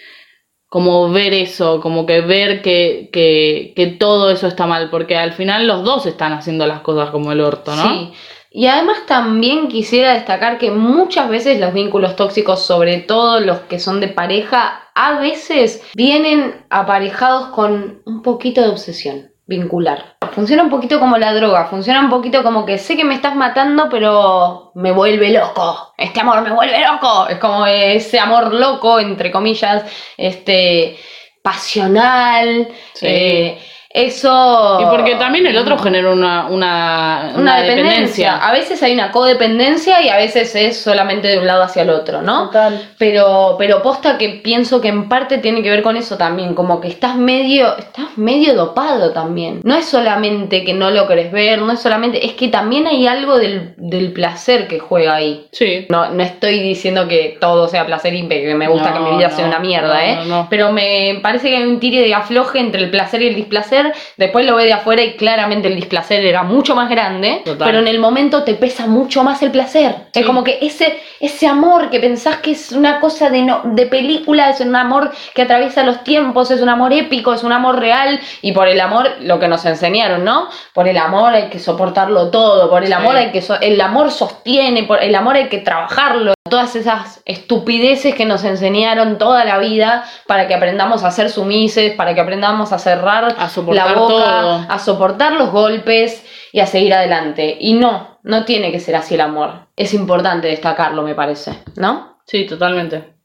[0.70, 5.34] como ver eso, como que ver que, que, que todo eso está mal, porque al
[5.34, 7.90] final los dos están haciendo las cosas como el orto, ¿no?
[7.90, 8.12] Sí.
[8.52, 13.80] Y además también quisiera destacar que muchas veces los vínculos tóxicos, sobre todo los que
[13.80, 20.16] son de pareja, a veces vienen aparejados con un poquito de obsesión vincular.
[20.32, 23.36] Funciona un poquito como la droga, funciona un poquito como que sé que me estás
[23.36, 25.94] matando, pero me vuelve loco.
[25.98, 27.28] Este amor me vuelve loco.
[27.28, 29.84] Es como ese amor loco, entre comillas,
[30.16, 30.98] este
[31.44, 32.68] pasional.
[32.94, 33.08] Sí.
[33.08, 33.60] eh,
[33.92, 34.78] eso.
[34.80, 38.38] Y porque también el otro genera una, una, una dependencia.
[38.38, 41.90] A veces hay una codependencia y a veces es solamente de un lado hacia el
[41.90, 42.52] otro, ¿no?
[43.00, 46.80] Pero, pero posta que pienso que en parte tiene que ver con eso también, como
[46.80, 49.62] que estás medio, estás medio dopado también.
[49.64, 53.08] No es solamente que no lo querés ver, no es solamente, es que también hay
[53.08, 55.48] algo del, del placer que juega ahí.
[55.52, 55.88] Sí.
[55.90, 59.18] No, no estoy diciendo que todo sea placer y que me gusta No, que mi
[59.18, 60.16] vida no, sea una mierda, no, ¿eh?
[60.16, 60.48] no, no.
[60.50, 63.79] Pero me parece que hay un tire de afloje entre el placer y el displacer.
[64.18, 67.42] Después lo ve de afuera y claramente el displacer era mucho más grande.
[67.46, 67.66] Total.
[67.68, 69.96] Pero en el momento te pesa mucho más el placer.
[70.14, 70.20] Sí.
[70.22, 73.86] Es como que ese, ese amor que pensás que es una cosa de, no, de
[73.86, 77.80] película, es un amor que atraviesa los tiempos, es un amor épico, es un amor
[77.80, 78.20] real.
[78.42, 80.48] Y por el amor, lo que nos enseñaron, ¿no?
[80.74, 82.70] Por el amor hay que soportarlo todo.
[82.70, 82.94] Por el Sí.
[82.94, 86.34] amor hay que so- el amor sostiene, por el amor hay que trabajarlo.
[86.50, 91.94] Todas esas estupideces que nos enseñaron toda la vida para que aprendamos a ser sumises,
[91.94, 94.66] para que aprendamos a cerrar A soportar la boca, todo.
[94.70, 97.58] a soportar los golpes y a seguir adelante.
[97.60, 99.68] Y no, no tiene que ser así el amor.
[99.76, 102.20] Es importante destacarlo, me parece, ¿no?
[102.26, 103.16] Sí, totalmente.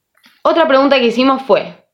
[0.43, 1.87] Otra pregunta que hicimos fue,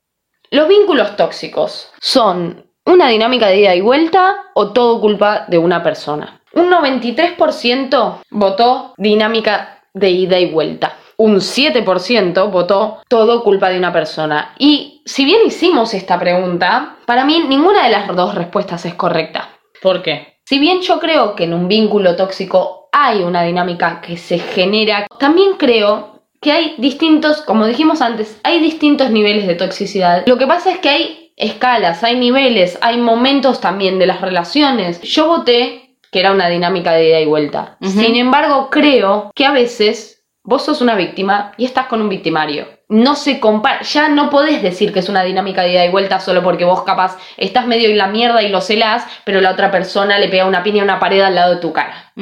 [0.50, 5.82] ¿los vínculos tóxicos son una dinámica de ida y vuelta o todo culpa de una
[5.82, 6.40] persona?
[6.52, 10.96] Un 93% votó dinámica de ida y vuelta.
[11.20, 14.54] Un 7% votó todo culpa de una persona.
[14.59, 19.50] Y si bien hicimos esta pregunta, para mí ninguna de las dos respuestas es correcta.
[19.83, 20.38] ¿Por qué?
[20.46, 25.06] Si bien yo creo que en un vínculo tóxico hay una dinámica que se genera,
[25.18, 30.24] también creo que hay distintos, como dijimos antes, hay distintos niveles de toxicidad.
[30.26, 35.02] Lo que pasa es que hay escalas, hay niveles, hay momentos también de las relaciones.
[35.02, 37.76] Yo voté que era una dinámica de ida y vuelta.
[37.83, 42.66] Sin embargo, creo que a veces vos sos una víctima y estás con un victimario.
[42.88, 46.18] No se compara, ya no podés decir que es una dinámica de ida y vuelta
[46.18, 49.70] solo porque vos capaz estás medio en la mierda y lo celás, pero la otra
[49.70, 52.12] persona le pega una piña a una pared al lado de tu cara.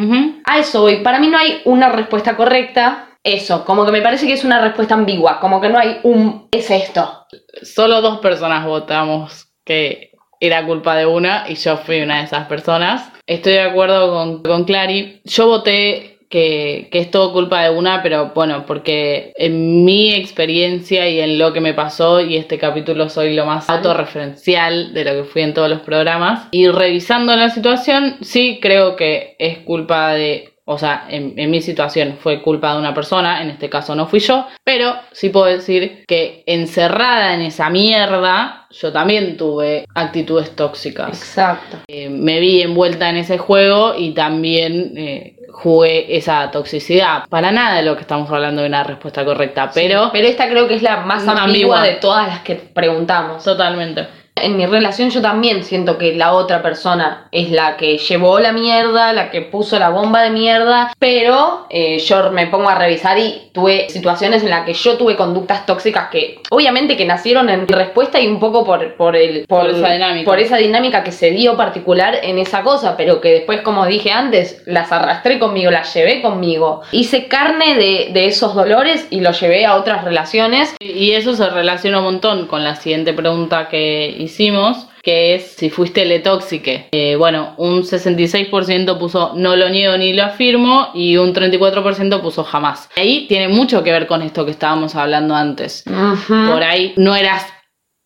[0.44, 0.96] A eso voy.
[0.96, 3.04] Para mí no hay una respuesta correcta.
[3.24, 6.48] Eso, como que me parece que es una respuesta ambigua, como que no hay un
[6.50, 7.26] es esto.
[7.62, 12.46] Solo dos personas votamos que era culpa de una y yo fui una de esas
[12.46, 13.10] personas.
[13.26, 15.20] Estoy de acuerdo con, con Clary.
[15.24, 21.08] Yo voté que, que es todo culpa de una, pero bueno, porque en mi experiencia
[21.08, 25.12] y en lo que me pasó, y este capítulo soy lo más autorreferencial de lo
[25.12, 30.12] que fui en todos los programas, y revisando la situación, sí creo que es culpa
[30.14, 33.94] de o sea, en, en mi situación fue culpa de una persona, en este caso
[33.94, 39.86] no fui yo, pero sí puedo decir que encerrada en esa mierda, yo también tuve
[39.94, 41.08] actitudes tóxicas.
[41.08, 41.78] Exacto.
[41.88, 47.24] Eh, me vi envuelta en ese juego y también eh, jugué esa toxicidad.
[47.28, 50.68] Para nada de lo que estamos hablando de una respuesta correcta, pero Pero esta creo
[50.68, 51.82] que es la más ambigua, Ambigua.
[51.82, 53.42] de todas las que preguntamos.
[53.42, 54.06] totalmente.
[54.42, 58.52] En mi relación yo también siento que la otra persona es la que llevó la
[58.52, 63.18] mierda, la que puso la bomba de mierda, pero eh, yo me pongo a revisar
[63.18, 67.66] y tuve situaciones en las que yo tuve conductas tóxicas que obviamente que nacieron en
[67.68, 70.24] respuesta y un poco por, por, el, Por esa dinámica.
[70.24, 74.10] por esa dinámica que se dio particular en esa cosa, pero que después como dije
[74.10, 76.82] antes, las arrastré conmigo, las llevé conmigo.
[76.92, 81.48] Hice carne de, de esos dolores y los llevé a otras relaciones Y eso se
[81.48, 86.88] relaciona un montón con la siguiente pregunta que hicimos, que es si fuiste letóxique.
[86.92, 92.44] Eh, bueno, un 66% puso no lo niego ni lo afirmo y un 34% puso
[92.44, 92.88] jamás.
[92.96, 95.84] Ahí tiene mucho que ver con esto que estábamos hablando antes.
[96.28, 97.46] Por ahí no eras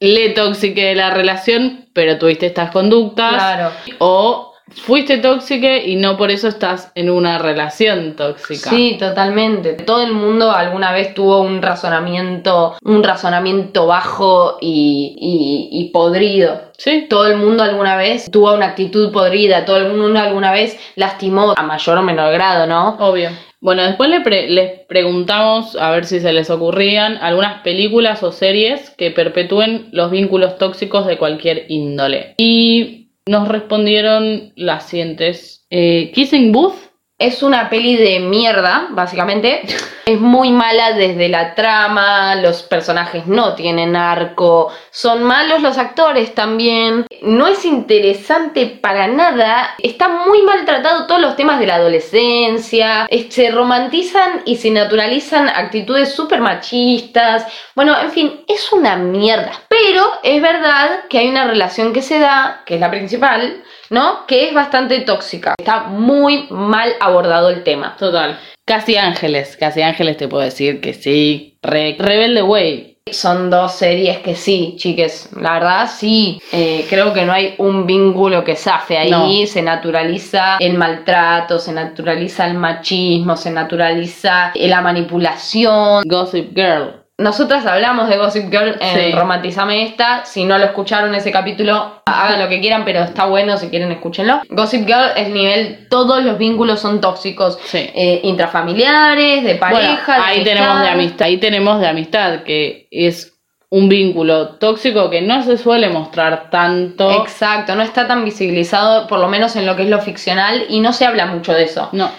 [0.01, 3.35] letóxique de la relación, pero tuviste estas conductas.
[3.35, 3.71] Claro.
[3.99, 8.71] O fuiste tóxica y no por eso estás en una relación tóxica.
[8.71, 9.75] Sí, totalmente.
[9.75, 16.61] Todo el mundo alguna vez tuvo un razonamiento, un razonamiento bajo y, y- y podrido.
[16.79, 17.07] Sí.
[17.09, 21.53] Todo el mundo alguna vez tuvo una actitud podrida, todo el mundo alguna vez lastimó
[21.57, 22.97] a mayor o menor grado, ¿no?
[22.99, 23.31] Obvio.
[23.61, 28.33] Bueno, después le pre- les preguntamos a ver si se les ocurrían algunas películas o
[28.33, 32.35] series que perpetúen los vínculos tóxicos de cualquier índole.
[32.39, 35.67] Y nos respondieron las siguientes.
[35.71, 36.82] Eh, Kissing Booth.
[37.23, 39.63] Es una peli de mierda, básicamente.
[40.07, 46.35] Es muy mala desde la trama, los personajes no tienen arco, son malos los actores
[46.35, 47.07] también.
[47.23, 49.77] No es interesante para nada.
[49.79, 53.07] Está muy maltratado todos los temas de la adolescencia.
[53.29, 57.47] Se romantizan y se naturalizan actitudes súper machistas.
[57.77, 59.53] Bueno, en fin, es una mierda.
[59.69, 63.63] Pero es verdad que hay una relación que se da, que es la principal,
[63.93, 64.27] ¿no?
[64.27, 65.55] Que es bastante tóxica.
[65.59, 67.95] Está muy mal abordado el tema.
[67.99, 68.39] Total.
[68.65, 69.57] Casi Ángeles.
[69.59, 71.59] Casi Ángeles te puedo decir que sí.
[71.63, 72.89] Re- Rebelde Way.
[73.11, 75.29] Son dos series que sí, chiques.
[75.39, 76.41] La verdad, sí.
[76.53, 79.11] Eh, creo que no hay un vínculo que zafe ahí.
[79.11, 79.47] No.
[79.49, 86.05] Se naturaliza el maltrato, se naturaliza el machismo, se naturaliza la manipulación.
[86.07, 87.02] Gossip Girl.
[87.19, 89.13] Nosotras hablamos de Gossip Girl en Sí.
[89.13, 90.25] Romantizame esta.
[90.25, 93.57] Si no lo escucharon ese capítulo, hagan lo que quieran, pero está bueno.
[93.59, 94.41] Si quieren, escúchenlo.
[94.49, 95.87] Gossip Girl es nivel.
[95.89, 97.59] Todos los vínculos son tóxicos.
[97.65, 97.91] Sí.
[97.95, 100.03] Eh, intrafamiliares, de pareja.
[100.07, 100.93] Bueno, ahí de tenemos de amistad.
[100.93, 101.27] amistad.
[101.27, 103.33] Ahí tenemos de amistad, que es
[103.73, 107.11] un vínculo tóxico que no se suele mostrar tanto.
[107.23, 110.81] Exacto, no está tan visibilizado, por lo menos en lo que es lo ficcional, y
[110.81, 111.89] no se habla mucho de eso.
[111.93, 112.11] No.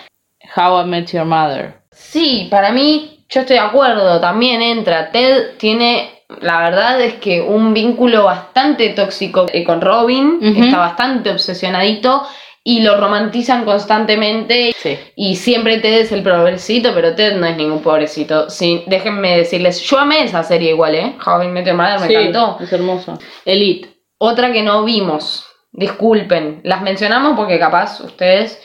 [0.55, 1.75] How I Met Your Mother.
[1.91, 5.09] Sí, para mí, yo estoy de acuerdo, también entra.
[5.09, 11.31] Ted tiene, la verdad es que un vínculo bastante tóxico eh, con Robin, está bastante
[11.31, 12.23] obsesionadito
[12.63, 14.73] y lo romantizan constantemente.
[14.77, 14.99] Sí.
[15.15, 18.51] Y siempre Ted es el pobrecito, pero Ted no es ningún pobrecito.
[18.51, 21.15] Sí, déjenme decirles, yo amé esa serie igual, ¿eh?
[21.25, 22.59] How I Met Your Mother me Sí, encantó.
[22.61, 23.17] Es hermoso.
[23.45, 23.89] Elite.
[24.19, 28.61] Otra que no vimos, disculpen, las mencionamos porque capaz ustedes...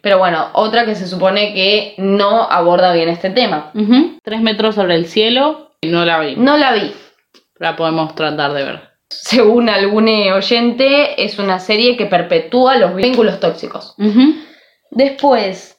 [0.00, 3.70] Pero bueno, otra que se supone que no aborda bien este tema.
[4.22, 5.72] Tres metros sobre el cielo.
[5.82, 6.34] No la vi.
[6.36, 6.92] No la vi.
[7.56, 8.90] La podemos tratar de ver.
[9.08, 13.94] Según algún oyente, es una serie que perpetúa los vínculos tóxicos.
[14.90, 15.78] Después,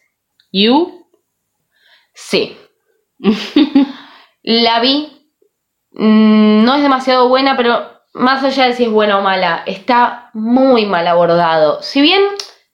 [0.54, 1.06] You.
[2.14, 2.58] sí.
[4.44, 5.28] la vi.
[5.92, 10.30] Mm, No es demasiado buena, pero más allá de si es buena o mala, está
[10.34, 11.82] muy mal abordado.
[11.82, 12.22] Si bien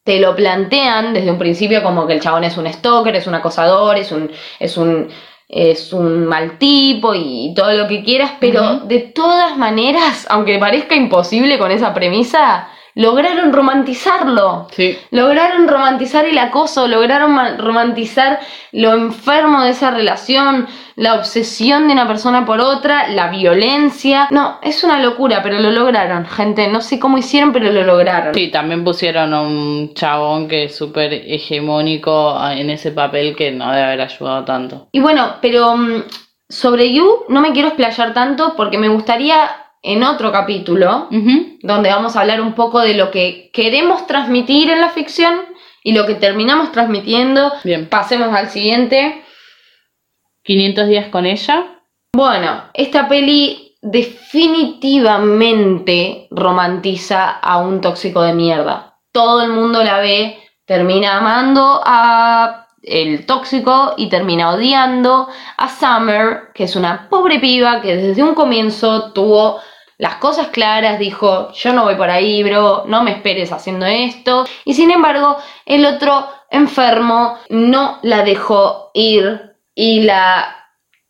[0.08, 3.36] te lo plantean desde un principio como que el chabón es un stalker, es un
[3.36, 5.10] acosador, es un, es un,
[5.50, 10.96] es un mal tipo y todo lo que quieras, pero de todas maneras, aunque parezca
[10.96, 14.68] imposible con esa premisa, lograron romantizarlo.
[14.72, 14.98] Sí.
[15.12, 18.40] Lograron romantizar el acoso, lograron ma- romantizar
[18.72, 24.28] lo enfermo de esa relación, la obsesión de una persona por otra, la violencia.
[24.32, 26.68] No, es una locura, pero lo lograron, gente.
[26.68, 28.34] No sé cómo hicieron, pero lo lograron.
[28.34, 33.70] Sí, también pusieron a un chabón que es súper hegemónico en ese papel que no
[33.72, 34.88] debe haber ayudado tanto.
[34.92, 36.04] Y bueno, pero mm,
[36.50, 39.50] sobre You no me quiero explayar tanto porque me gustaría
[39.88, 41.08] en otro capítulo,
[41.62, 45.40] donde vamos a hablar un poco de lo que queremos transmitir en la ficción
[45.82, 47.54] y lo que terminamos transmitiendo.
[47.64, 47.88] Bien.
[47.88, 49.24] Pasemos al siguiente.
[50.44, 51.80] 500 días con ella.
[52.14, 59.00] Bueno, esta peli definitivamente romantiza a un tóxico de mierda.
[59.14, 66.52] Todo el mundo la ve, termina amando a el tóxico y termina odiando a Summer,
[66.54, 69.62] que es una pobre piba que desde un comienzo tuvo
[69.98, 74.46] las cosas claras, dijo, yo no voy por ahí, bro, no me esperes haciendo esto.
[74.66, 80.54] Y sin embargo, el otro enfermo no la dejó ir y la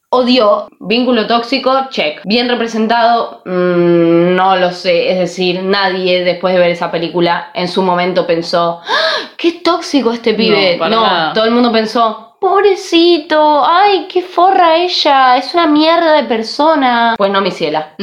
[0.09, 0.69] odió.
[0.79, 2.21] Vínculo tóxico, check.
[2.23, 5.11] Bien representado, mm, no lo sé.
[5.11, 9.29] Es decir, nadie después de ver esa película en su momento pensó, "¡Ah!
[9.37, 10.77] qué tóxico este pibe.
[10.95, 17.15] No, todo el mundo pensó, pobrecito, ay, qué forra ella, es una mierda de persona.
[17.17, 17.93] Pues no, mi ciela.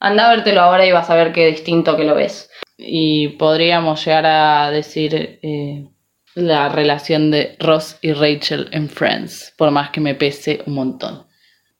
[0.00, 2.50] Anda a vértelo ahora y vas a ver qué distinto que lo ves.
[2.78, 5.86] Y podríamos llegar a decir eh,
[6.34, 11.26] la relación de Ross y Rachel en Friends, por más que me pese un montón.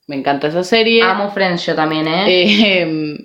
[0.07, 1.03] Me encanta esa serie.
[1.03, 2.25] Amo Friends yo también, ¿eh?
[2.27, 3.17] Eh, em,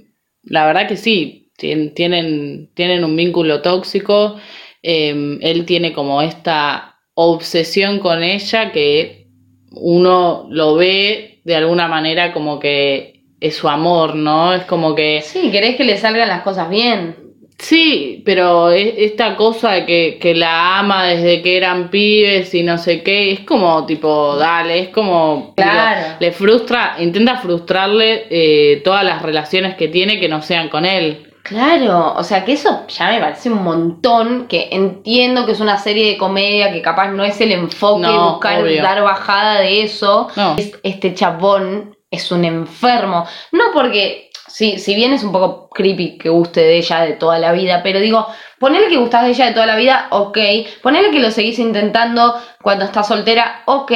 [0.44, 4.38] la verdad que sí, tien- tienen, tienen un vínculo tóxico.
[4.82, 9.28] Eh, él tiene como esta obsesión con ella que
[9.72, 14.54] uno lo ve de alguna manera como que es su amor, ¿no?
[14.54, 17.16] Es como que Sí, querés que le salgan las cosas bien.
[17.58, 22.78] Sí, pero esta cosa de que, que la ama desde que eran pibes y no
[22.78, 25.54] sé qué, es como tipo, dale, es como...
[25.56, 26.16] digo, Claro.
[26.20, 31.32] le frustra, intenta frustrarle eh, todas las relaciones que tiene que no sean con él.
[31.44, 35.78] Claro, o sea que eso ya me parece un montón, que entiendo que es una
[35.78, 38.82] serie de comedia, que capaz no es el enfoque No, buscar obvio.
[38.82, 40.28] dar bajada de eso.
[40.36, 40.56] No.
[40.58, 43.26] Es- Este chabón es un enfermo.
[43.52, 47.40] No porque, si, si bien es un poco creepy que guste de ella de toda
[47.40, 48.28] la vida, pero digo,
[48.60, 50.38] ponele que gustás de ella de toda la vida, ok.
[50.82, 53.92] Ponele que lo seguís intentando cuando estás soltera, ok.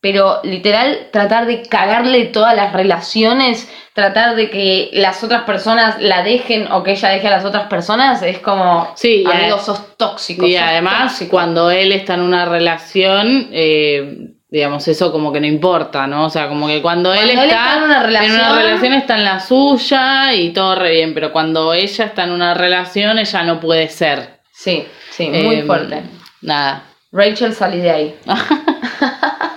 [0.00, 6.24] Pero literal, tratar de cagarle todas las relaciones, tratar de que las otras personas la
[6.24, 10.44] dejen o que ella deje a las otras personas, es como, Sí, amigo, sos tóxico.
[10.44, 11.30] Y sos además, tóxico".
[11.30, 16.26] cuando él está en una relación, eh, digamos, eso como que no importa, ¿no?
[16.26, 19.16] O sea, como que cuando, él, Cuando él está, está en una relación- relación está
[19.16, 23.42] en la suya y todo re bien, pero cuando ella está en una relación, ella
[23.44, 24.40] no puede ser.
[24.52, 26.02] Sí, sí, muy Eh, fuerte.
[26.42, 26.84] Nada.
[27.12, 28.14] Rachel, salí de ahí.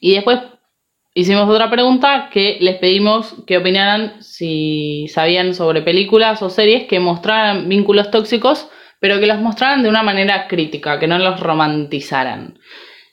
[0.00, 0.38] Y después
[1.14, 7.00] hicimos otra pregunta que les pedimos que opinaran si sabían sobre películas o series que
[7.00, 8.68] mostraran vínculos tóxicos,
[9.00, 12.58] pero que los mostraran de una manera crítica, que no los romantizaran.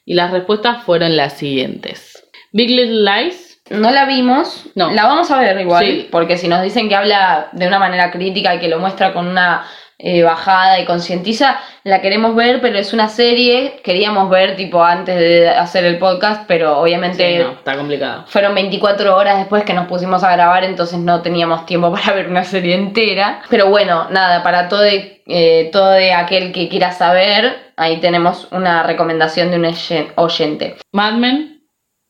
[0.06, 2.28] Y las respuestas fueron las siguientes.
[2.52, 3.62] Big Little Lies.
[3.70, 4.92] No la vimos, No.
[4.92, 6.08] la vamos a ver igual, Sí.
[6.12, 9.26] porque si nos dicen que habla de una manera crítica y que lo muestra con
[9.28, 9.66] una
[10.00, 15.16] eh, bajada y concientiza, la queremos ver, pero es una serie, queríamos ver tipo antes
[15.18, 18.26] de hacer el podcast, pero obviamente Sí, no, está complicado.
[18.28, 22.28] fueron 24 horas después que nos pusimos a grabar, entonces no teníamos tiempo para ver
[22.30, 23.42] una serie entera.
[23.50, 29.52] Pero bueno, nada, para todo, eh, todo aquel que quiera saber, ahí tenemos una recomendación
[29.52, 30.76] de un oyen- oyente.
[30.92, 31.64] Mad Men.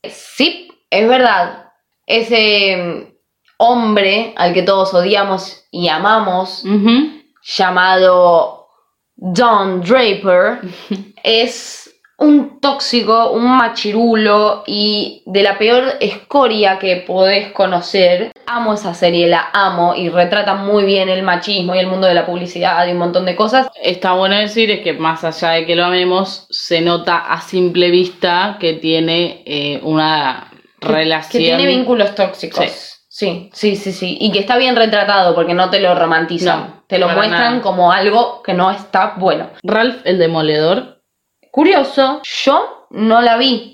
[0.03, 1.65] Sí, es verdad.
[2.05, 3.13] Ese mm,
[3.57, 7.22] hombre al que todos odiamos y amamos, Ujú.
[7.43, 8.67] Llamado
[9.15, 10.59] Don Draper,
[11.23, 11.83] es
[12.17, 18.31] un tóxico, un machirulo y de la peor escoria que podés conocer.
[18.45, 22.13] Amo esa serie, la amo y retrata muy bien el machismo y el mundo de
[22.13, 23.67] la publicidad y un montón de cosas.
[23.81, 27.89] Está bueno decir es que más allá de que lo amemos, se nota a simple
[27.91, 31.43] vista que tiene eh, una relación.
[31.43, 32.65] Que tiene vínculos tóxicos.
[32.65, 32.93] Sí.
[33.13, 34.17] Sí, sí, sí, sí.
[34.19, 36.61] Y que está bien retratado porque no te lo romantizan.
[36.61, 37.61] No, te lo para muestran nada.
[37.61, 39.49] como algo que no está bueno.
[39.63, 41.01] Ralph el Demoledor.
[41.51, 43.73] Curioso, yo no la vi.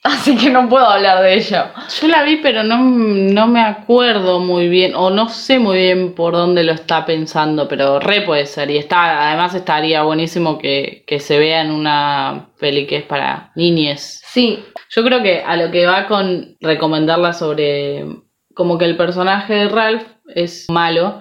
[0.02, 1.72] Así que no puedo hablar de ella.
[2.00, 6.14] Yo la vi, pero no, no me acuerdo muy bien, o no sé muy bien
[6.14, 8.70] por dónde lo está pensando, pero re puede ser.
[8.70, 13.52] Y está, además estaría buenísimo que, que se vea en una peli que es para
[13.56, 14.22] niñes.
[14.24, 18.06] Sí, Yo creo que a lo que va con recomendarla sobre
[18.54, 21.20] como que el personaje de Ralph es malo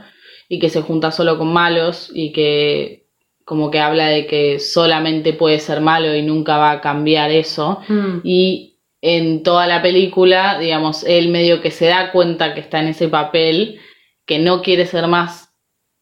[0.50, 3.06] y que se junta solo con malos y que
[3.46, 7.80] como que habla de que solamente puede ser malo y nunca va a cambiar eso.
[7.88, 8.20] Mm.
[8.24, 12.90] Y en toda la película, digamos, él medio que se da cuenta que está en
[12.90, 13.80] ese papel,
[14.26, 15.56] que no quiere ser más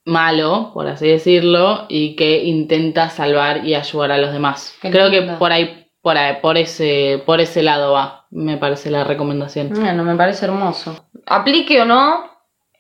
[0.04, 4.76] malo, por así decirlo, y que intenta salvar y ayudar a los demás.
[4.82, 9.04] Creo que por ahí, por ahí, por ese, por ese lado va, me parece la
[9.04, 9.70] recomendación.
[9.70, 11.08] Bueno, me parece hermoso.
[11.26, 12.26] Aplique o no,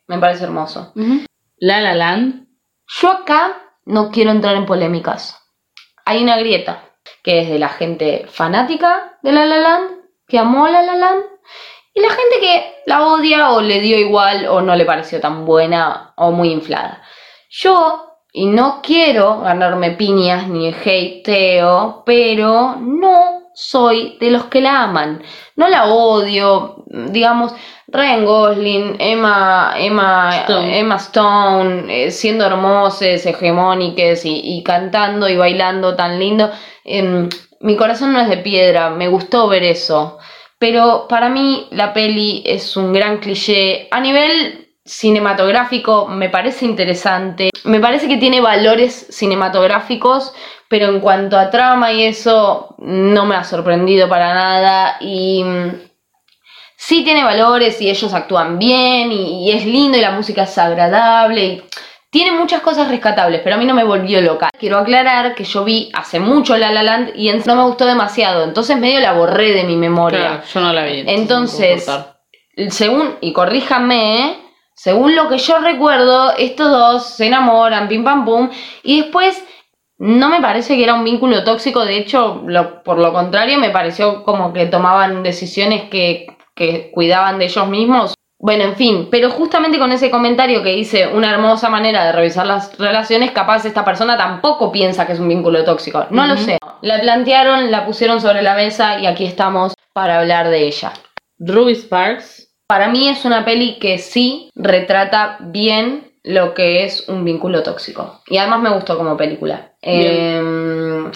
[0.08, 0.94] me parece hermoso.
[1.60, 2.46] La La Land,
[2.86, 5.44] Yo acá no quiero entrar en polémicas.
[6.06, 6.84] Hay una grieta,
[7.24, 9.90] que es de la gente fanática de La La Land,
[10.28, 11.24] que amó La La Land,
[11.96, 15.46] y la gente que la odia o le dio igual o no le pareció tan
[15.46, 17.02] buena o muy inflada.
[17.50, 24.84] Yo, y no quiero ganarme piñas ni hateo, pero no soy de los que la
[24.84, 25.24] aman.
[25.56, 27.54] No la odio, digamos,
[27.88, 30.80] Ryan Gosling, Emma, Emma Stone.
[30.80, 36.52] Emma Stone, eh, siendo hermosas, hegemónicas y, y cantando y bailando tan lindo.
[36.86, 37.28] Em,
[37.62, 40.20] mi corazón no es de piedra, me gustó ver eso.
[40.60, 43.88] Pero para mí la peli es un gran cliché.
[43.90, 47.50] A nivel cinematográfico me parece interesante.
[47.64, 50.34] Me parece que tiene valores cinematográficos,
[50.70, 54.98] pero en cuanto a trama y eso no me ha sorprendido para nada.
[55.00, 55.82] Y mm,
[56.76, 60.58] sí tiene valores y ellos actúan bien y, y es lindo y la música es
[60.58, 61.64] agradable y
[62.10, 64.50] tiene muchas cosas rescatables, pero a mí no me volvió loca.
[64.58, 68.44] Quiero aclarar que yo vi hace mucho La La Land y no me gustó demasiado,
[68.44, 70.20] entonces medio la borré de mi memoria.
[70.20, 71.04] claro, yo no la vi.
[71.06, 72.18] Entonces, no
[72.70, 74.38] según, y corríjame,
[74.74, 78.50] según lo que yo recuerdo, estos dos se enamoran, pim pam pum,
[78.84, 79.44] y después
[80.00, 83.70] no me parece que era un vínculo tóxico, de hecho, lo- por lo contrario, me
[83.72, 88.14] pareció como que tomaban decisiones que, que cuidaban de ellos mismos.
[88.40, 92.46] Bueno, en fin, pero justamente con ese comentario que dice una hermosa manera de revisar
[92.46, 96.06] las relaciones, capaz esta persona tampoco piensa que es un vínculo tóxico.
[96.12, 96.60] No lo sé.
[96.84, 100.94] La plantearon, la pusieron sobre la mesa y aquí estamos para hablar de ella.
[101.40, 102.44] Ruby Sparks.
[102.68, 108.22] Para mí es una peli que sí retrata bien lo que es un vínculo tóxico.
[108.28, 109.72] Y además me gustó como película.
[109.82, 111.10] Eh,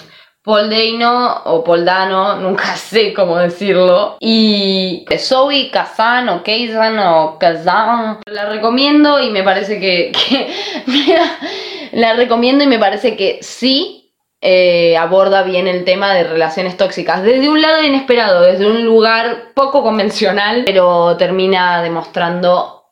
[0.44, 4.16] Paul Dano o Paul Dano, nunca sé cómo decirlo.
[4.20, 8.18] Y Zoe Kazan o Kazan o Kazan.
[8.26, 10.12] La recomiendo y me parece que...
[10.86, 11.26] que-
[11.92, 17.22] la recomiendo y me parece que sí eh, aborda bien el tema de relaciones tóxicas.
[17.22, 22.82] Desde un lado inesperado, desde un lugar poco convencional, pero termina demostrando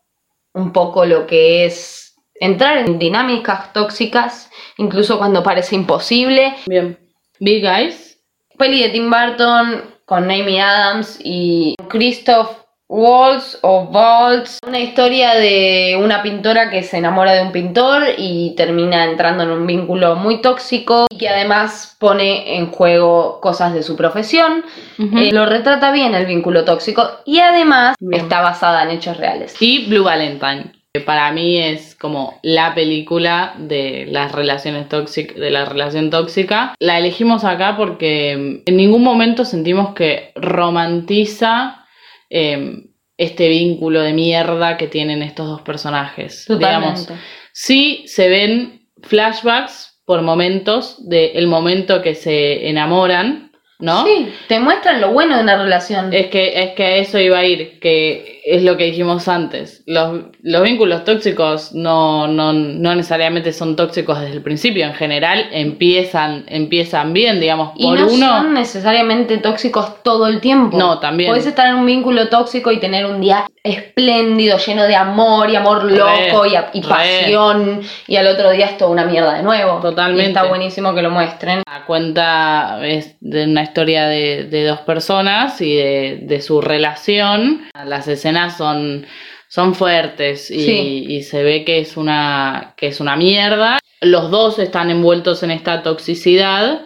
[0.53, 2.00] un poco lo que es
[2.41, 6.55] entrar en dinámicas tóxicas, incluso cuando parece imposible.
[6.67, 6.99] Bien.
[7.39, 8.19] Big Eyes.
[8.59, 14.59] Peli de Tim Burton con Amy Adams y Christoph Waltz o Waltz.
[14.67, 19.51] Una historia de una pintora que se enamora de un pintor y termina entrando en
[19.51, 24.65] un vínculo muy tóxico y que además pone en juego cosas de su profesión.
[24.99, 28.25] Eh, lo retrata bien el vínculo tóxico y además Bien.
[28.25, 29.55] está basada en hechos reales.
[29.61, 30.73] Y Blue Valentine.
[30.93, 36.75] Que Para mí es como la película de las relaciones tóxicas, de la relación tóxica.
[36.81, 38.33] La elegimos acá porque
[38.67, 41.87] en ningún momento sentimos que romantiza
[42.29, 46.47] eh, este vínculo de mierda que tienen estos dos personajes.
[46.49, 47.25] Digamos, Totalmente.
[47.53, 54.05] Sí se ven flashbacks por momentos del momento que se enamoran, ¿no?
[54.05, 56.13] Sí, te muestran lo bueno de una relación.
[56.13, 59.83] Es que, es que a eso iba a ir, que es lo que dijimos antes.
[59.87, 64.87] Los, los vínculos tóxicos no, no, no necesariamente son tóxicos desde el principio.
[64.87, 68.27] En general empiezan, empiezan bien, digamos, y por no uno.
[68.29, 70.79] son necesariamente tóxicos todo el tiempo.
[70.79, 71.31] No, también.
[71.31, 75.57] Puedes estar en un vínculo tóxico y tener un día espléndido, lleno de amor y
[75.57, 77.81] amor Re, loco y, a- y pasión.
[78.07, 79.81] Y al otro día es toda una mierda de nuevo.
[79.81, 80.25] Totalmente.
[80.25, 81.63] Y está buenísimo que lo muestren.
[81.71, 87.63] La cuenta es de una historia de, de dos personas y de, de su relación.
[87.85, 89.07] Las escenas son,
[89.49, 91.05] son fuertes y, Sí.
[91.09, 93.79] y se ve que es, una, que es una mierda.
[94.01, 96.83] Los dos están envueltos en esta toxicidad,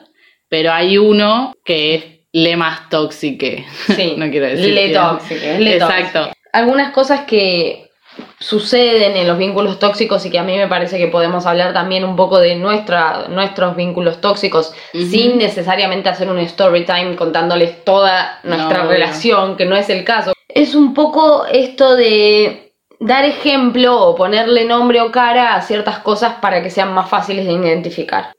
[0.48, 3.64] pero hay uno que es le más tóxique.
[3.94, 4.14] Sí.
[4.18, 4.74] no quiero decir.
[4.74, 6.30] Le que- tóxico, es le Exacto.
[6.52, 7.90] Algunas cosas que
[8.38, 12.04] suceden en los vínculos tóxicos y que a mí me parece que podemos hablar también
[12.04, 18.38] un poco de nuestra, nuestros vínculos tóxicos sin necesariamente hacer un story time contándoles toda
[18.44, 20.32] nuestra No, relación, que no es el caso.
[20.54, 26.34] Es un poco esto de dar ejemplo o ponerle nombre o cara a ciertas cosas
[26.40, 28.32] para que sean más fáciles de identificar.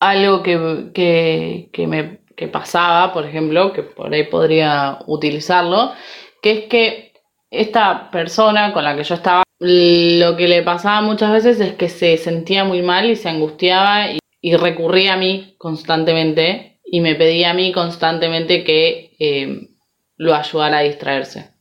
[0.00, 5.92] algo que, que, que me que pasaba, por ejemplo, que por ahí podría utilizarlo,
[6.40, 7.12] que es que
[7.50, 11.88] esta persona con la que yo estaba, lo que le pasaba muchas veces es que
[11.88, 14.20] se sentía muy mal y se angustiaba y,
[14.56, 19.68] recurría a mí constantemente y me pedía a mí constantemente que eh,
[20.16, 21.57] lo ayudara a distraerse.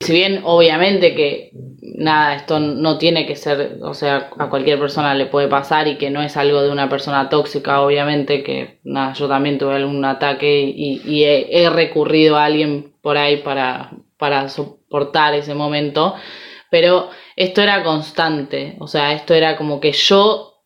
[0.00, 1.50] Si bien obviamente que
[1.96, 5.96] nada, esto no tiene que ser, o sea, a cualquier persona le puede pasar y
[5.96, 10.04] que no es algo de una persona tóxica, obviamente, que nada, yo también tuve algún
[10.04, 16.14] ataque y, he, he recurrido a alguien por ahí para, para soportar ese momento,
[16.70, 20.62] pero esto era constante, o sea, esto era como que yo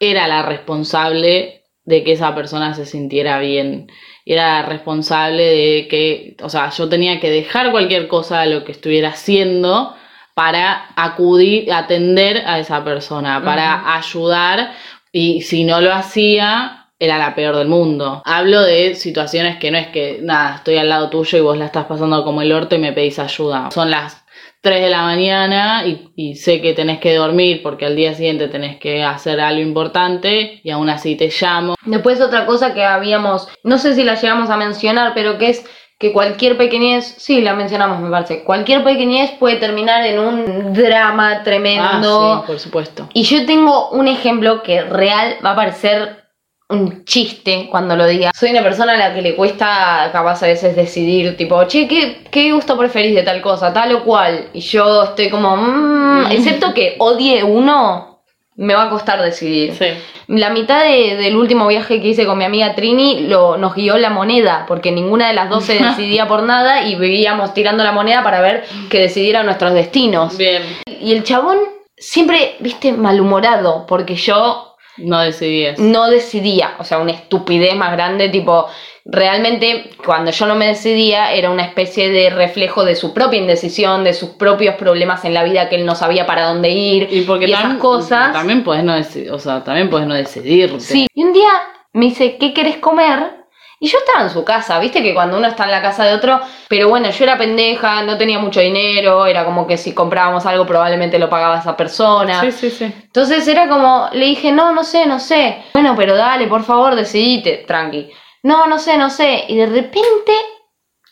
[0.00, 1.55] era la responsable
[1.86, 3.86] de que esa persona se sintiera bien.
[4.26, 8.72] Era responsable de que, o sea, yo tenía que dejar cualquier cosa de lo que
[8.72, 9.94] estuviera haciendo
[10.34, 14.72] para acudir, atender a esa persona, para ayudar
[15.10, 18.20] y si no lo hacía, era la peor del mundo.
[18.26, 21.66] Hablo de situaciones que no es que, nada, estoy al lado tuyo y vos la
[21.66, 23.70] estás pasando como el orto y me pedís ayuda.
[23.70, 24.25] Son las
[24.66, 28.48] 3 de la mañana y, y sé que tenés que dormir porque al día siguiente
[28.48, 31.76] tenés que hacer algo importante y aún así te llamo.
[31.84, 35.64] Después otra cosa que habíamos, no sé si la llegamos a mencionar, pero que es
[36.00, 41.44] que cualquier pequeñez, sí, la mencionamos me parece, cualquier pequeñez puede terminar en un drama
[41.44, 42.32] tremendo.
[42.32, 43.08] Ah, sí, por supuesto.
[43.14, 46.25] Y yo tengo un ejemplo que real va a parecer
[46.68, 48.32] un chiste cuando lo diga.
[48.34, 52.24] Soy una persona a la que le cuesta capaz a veces decidir, tipo, che, ¿qué,
[52.30, 54.48] qué gusto preferís de tal cosa, tal o cual?
[54.52, 58.20] Y yo estoy como, "Mm", excepto que odie uno,
[58.56, 59.74] me va a costar decidir.
[59.74, 59.86] Sí.
[60.28, 63.96] La mitad de- del último viaje que hice con mi amiga Trini lo, nos guió
[63.98, 67.92] la moneda, porque ninguna de las dos se decidía por nada y vivíamos tirando la
[67.92, 70.36] moneda para ver que decidieran nuestros destinos.
[70.36, 70.62] Bien.
[71.00, 71.58] Y el chabón
[71.96, 75.78] siempre, viste, malhumorado, porque yo No decidías.
[75.78, 78.66] no decidía, o sea, una estupidez más grande, tipo,
[79.04, 84.04] realmente cuando yo no me decidía era una especie de reflejo de su propia indecisión,
[84.04, 87.20] de sus propios problemas en la vida que él no sabía para dónde ir Y
[87.22, 88.32] porque esas tam- cosas.
[88.32, 90.80] También puedes no decidir, o sea, también puedes no decidirte.
[90.80, 91.50] Sí, y un día
[91.92, 93.45] me dice, ¿qué querés comer?
[93.78, 96.14] Y yo estaba en su casa, viste que cuando uno está en la casa de
[96.14, 100.46] otro, pero bueno, yo era pendeja, no tenía mucho dinero, era como que si comprábamos
[100.46, 102.40] algo probablemente lo pagaba esa persona.
[102.40, 102.70] sí, sí.
[102.70, 102.84] sí.
[102.84, 105.64] Entonces era como, le dije, no, no sé, no sé.
[105.74, 108.10] Bueno, pero dale, por favor, decidite, tranqui.
[108.42, 109.44] No, no sé, no sé.
[109.48, 110.32] Y de repente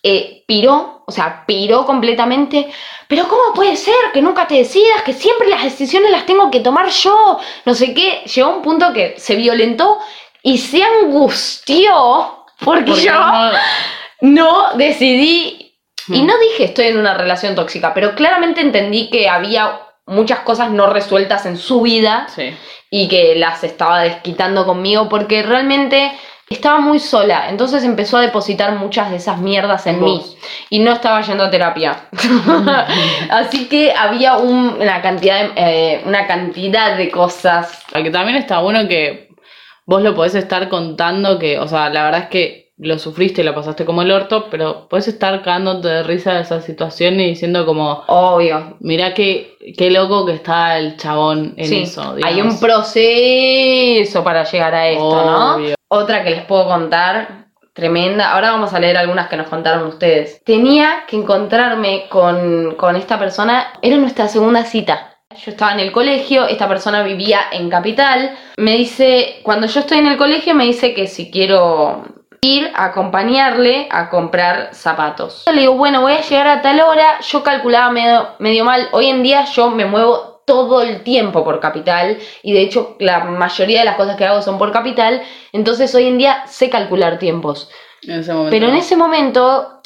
[0.03, 2.71] eh, piró, o sea, piró completamente.
[3.09, 5.03] Pero ¿cómo puede ser que nunca te decidas?
[5.03, 7.41] Que siempre las decisiones las tengo que tomar yo.
[7.65, 8.23] No sé qué.
[8.33, 9.99] Llegó a un punto que se violentó
[10.43, 13.51] y se angustió porque, Porque yo no-
[14.21, 15.61] no decidí.
[16.09, 16.27] Y Mm.
[16.27, 20.89] no dije estoy en una relación tóxica, pero claramente entendí que había muchas cosas no
[20.91, 22.55] resueltas en su vida Sí.
[22.91, 26.13] y que las estaba desquitando conmigo porque realmente
[26.51, 27.49] estaba muy sola.
[27.49, 30.23] Entonces empezó a depositar muchas de esas mierdas en mí
[30.69, 31.97] y no estaba yendo a terapia.
[33.31, 37.83] Así que había un- una, cantidad de, eh, una cantidad de cosas.
[37.93, 39.24] Que también está bueno que
[39.87, 43.45] vos lo podés estar contando que, o sea, la verdad es que lo sufriste y
[43.45, 47.29] lo pasaste como el orto, pero podés estar cagándote de risa de esa situación y
[47.29, 48.77] diciendo como, Obvio.
[48.81, 52.17] mirá qué, qué loco que está el chabón en Sí, eso.
[52.25, 55.05] hay un proceso para llegar a esto,
[55.55, 55.69] Obvio.
[55.71, 55.75] ¿no?
[55.89, 58.33] Otra que les puedo contar, tremenda.
[58.33, 60.43] Ahora vamos a leer algunas que nos contaron ustedes.
[60.45, 65.14] Tenía que encontrarme con, con esta persona, era nuestra segunda cita.
[65.37, 68.37] Yo estaba en el colegio, esta persona vivía en Capital.
[68.57, 72.05] Me dice, cuando yo estoy en el colegio, me dice que si quiero
[72.41, 75.45] ir a acompañarle a comprar zapatos.
[75.47, 77.21] Yo le digo, bueno, voy a llegar a tal hora.
[77.21, 78.89] Yo calculaba medio, medio mal.
[78.93, 83.25] Hoy en día yo me muevo todo el tiempo por capital y de hecho la
[83.25, 85.23] mayoría de las cosas que hago son por capital.
[85.53, 87.71] Entonces hoy en día sé calcular tiempos.
[88.03, 88.51] En ese momento.
[88.51, 89.81] Pero en ese momento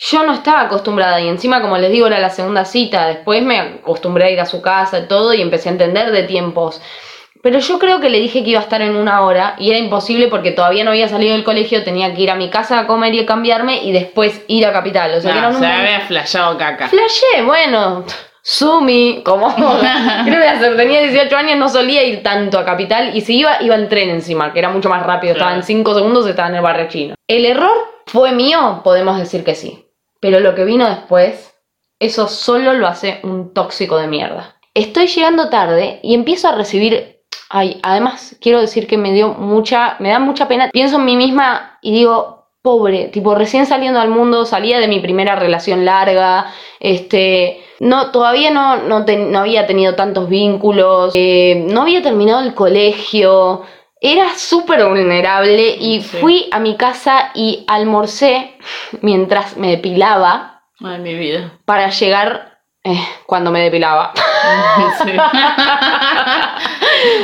[0.00, 3.06] yo no estaba acostumbrada y encima, como les digo, era la segunda cita.
[3.08, 6.22] Después me acostumbré a ir a su casa y todo y empecé a entender de
[6.22, 6.80] tiempos.
[7.42, 9.78] Pero yo creo que le dije que iba a estar en una hora y era
[9.78, 12.86] imposible porque todavía no había salido del colegio, tenía que ir a mi casa a
[12.86, 15.14] comer y a cambiarme y después ir a Capital.
[15.14, 16.88] O sea, que era un se había flashado caca.
[16.88, 18.04] Flashé, bueno,
[18.42, 19.54] Sumi, como
[20.24, 20.76] ¿qué le voy a hacer?
[20.76, 24.10] Tenía 18 años, no solía ir tanto a Capital y si iba, iba en tren
[24.10, 25.66] encima, que era mucho más rápido, estaba en Claro.
[25.66, 27.14] 5 segundos, estaba en el barrio chino.
[27.28, 27.76] ¿El error
[28.06, 28.80] fue mío?
[28.82, 29.87] Podemos decir que sí.
[30.20, 31.54] Pero lo que vino después,
[32.00, 34.56] eso solo lo hace un tóxico de mierda.
[34.74, 37.16] Estoy llegando tarde y empiezo a recibir...
[37.50, 40.68] Ay, además quiero decir que me dio mucha, me da mucha pena.
[40.70, 45.00] Pienso en mí misma y digo, pobre, tipo recién saliendo al mundo, salía de mi
[45.00, 51.64] primera relación larga, este, no, todavía no, no, te- no había tenido tantos vínculos, eh,
[51.70, 53.62] no había terminado el colegio,
[54.00, 56.16] era súper vulnerable y Sí.
[56.18, 58.56] fui a mi casa y almorcé
[59.00, 61.52] mientras me depilaba Ay, mi vida.
[61.64, 64.12] para llegar eh, cuando me depilaba.
[65.04, 65.12] Sí.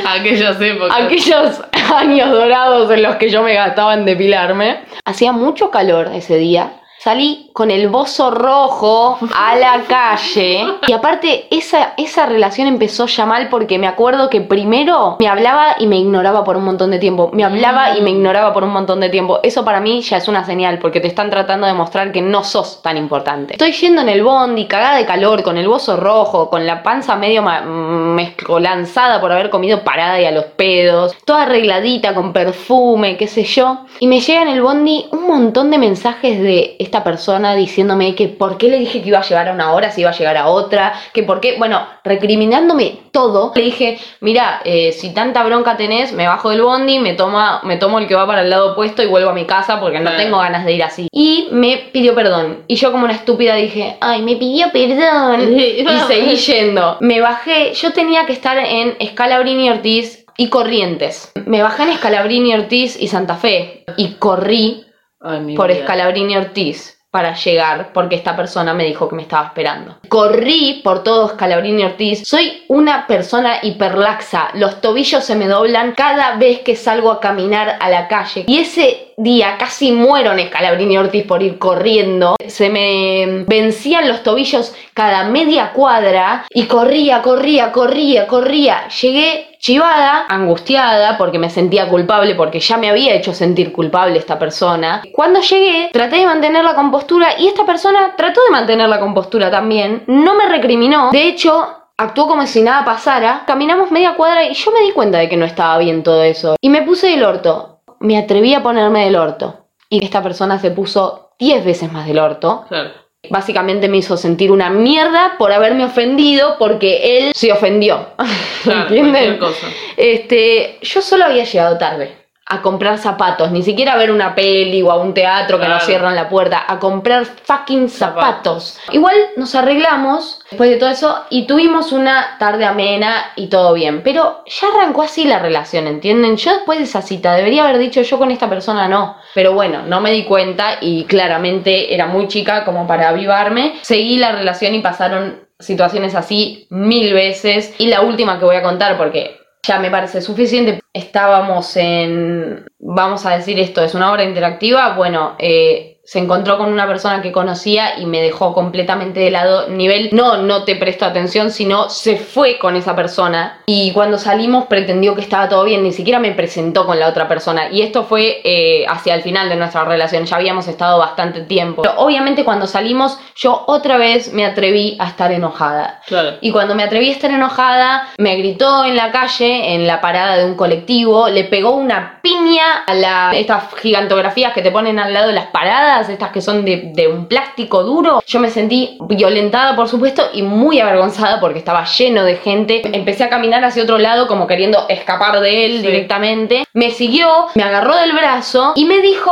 [0.07, 0.95] Aquellas épocas.
[0.99, 1.61] Aquellos
[1.93, 4.81] años dorados en los que yo me gastaba en depilarme.
[5.05, 6.73] Hacía mucho calor ese día.
[7.05, 10.65] Salí con el bozo rojo a la calle.
[10.87, 15.75] Y aparte, esa, esa relación empezó ya mal porque me acuerdo que primero me hablaba
[15.77, 17.29] y me ignoraba por un montón de tiempo.
[17.31, 19.39] Me hablaba y me ignoraba por un montón de tiempo.
[19.43, 22.43] Eso para mí ya es una señal porque te están tratando de mostrar que no
[22.43, 23.53] sos tan importante.
[23.53, 27.15] Estoy yendo en el bondi, cagada de calor, con el bozo rojo, con la panza
[27.15, 33.27] medio mezcolanzada por haber comido parada y a los pedos, toda arregladita con perfume, qué
[33.27, 33.81] sé yo.
[33.99, 38.29] Y me llega en el bondi un montón de mensajes de esta persona diciéndome que
[38.29, 40.37] por qué le dije que iba a llegar a una hora si iba a llegar
[40.37, 43.51] a otra, que por qué, bueno, recriminándome todo.
[43.53, 47.75] Le dije, mira, eh, si tanta bronca tenés, me bajo del bondi, me, toma, me
[47.75, 50.15] tomo el que va para el lado opuesto y vuelvo a mi casa porque no
[50.15, 51.09] tengo ganas de ir así.
[51.11, 52.59] Y me pidió perdón.
[52.67, 55.53] Y yo como una estúpida dije, ay, me pidió perdón.
[55.59, 56.95] y seguí yendo.
[57.01, 61.33] Me bajé, yo tenía que estar en Escalabrini Ortiz y Corrientes.
[61.45, 63.83] Me bajé en Escalabrini Ortiz y Santa Fe.
[63.97, 64.84] Y corrí
[65.25, 65.79] Ay, por vida.
[65.79, 69.99] Escalabrini Ortiz para llegar porque esta persona me dijo que me estaba esperando.
[70.09, 72.27] Corrí por todo Escalabrini Ortiz.
[72.27, 74.49] Soy una persona hiperlaxa.
[74.55, 78.43] Los tobillos se me doblan cada vez que salgo a caminar a la calle.
[78.47, 82.35] Y ese día casi muero en Escalabrini Ortiz por ir corriendo.
[82.47, 88.87] Se me vencían los tobillos cada media cuadra y corría, corría, corría, corría.
[88.89, 94.37] Llegué chivada, angustiada, porque me sentía culpable, porque ya me había hecho sentir culpable esta
[94.37, 95.01] persona.
[95.11, 99.49] Cuando llegué, traté de mantener la compostura y esta persona trató de mantener la compostura
[99.49, 100.03] también.
[100.07, 101.09] No me recriminó.
[101.11, 103.43] De hecho, actuó como si nada pasara.
[103.47, 106.55] Caminamos media cuadra y yo me di cuenta de que no estaba bien todo eso.
[106.61, 107.74] Y me puse del orto.
[107.99, 109.67] Me atreví a ponerme del orto.
[109.89, 112.65] Y esta persona se puso 10 veces más del orto.
[112.67, 112.91] Claro.
[113.29, 118.09] Básicamente me hizo sentir una mierda por haberme ofendido porque él se ofendió.
[118.63, 119.37] Claro, ¿Entienden?
[119.37, 119.67] cualquier cosa.
[119.95, 124.81] Este, yo solo había llegado tarde a comprar zapatos, ni siquiera a ver una peli
[124.83, 128.79] o a un teatro que nos cierran la puerta, a comprar fucking zapatos.
[128.91, 134.03] Igual nos arreglamos después de todo eso y tuvimos una tarde amena y todo bien,
[134.03, 136.37] pero ya arrancó así la relación, ¿entienden?
[136.37, 139.81] Yo después de esa cita debería haber dicho yo con esta persona no, pero bueno,
[139.87, 143.79] no me di cuenta y claramente era muy chica como para avivarme.
[143.81, 148.61] Seguí la relación y pasaron situaciones así mil veces y la última que voy a
[148.61, 150.81] contar porque ya me parece suficiente.
[150.93, 154.95] Estábamos en, vamos a decir esto, es una obra interactiva.
[154.95, 159.67] Bueno, eh, se encontró con una persona que conocía y me dejó completamente de lado.
[159.69, 163.61] Nivel, no, no te presto atención, sino se fue con esa persona.
[163.65, 167.27] Y cuando salimos pretendió que estaba todo bien, ni siquiera me presentó con la otra
[167.27, 167.69] persona.
[167.71, 171.81] Y esto fue eh, hacia el final de nuestra relación, ya habíamos estado bastante tiempo.
[171.81, 176.01] Pero obviamente cuando salimos, yo otra vez me atreví a estar enojada.
[176.05, 176.37] Claro.
[176.39, 180.37] Y cuando me atreví a estar enojada, me gritó en la calle, en la parada
[180.37, 185.13] de un colectivo, le pegó una piña a la, estas gigantografías que te ponen al
[185.13, 188.21] lado de las paradas, estas que son de, de un plástico duro.
[188.27, 192.81] Yo me sentí violentada, por supuesto, y muy avergonzada porque estaba lleno de gente.
[192.95, 195.87] Empecé a caminar hacia otro lado como queriendo escapar de él Sí.
[195.87, 196.65] directamente.
[196.73, 199.31] Me siguió, me agarró del brazo y me dijo,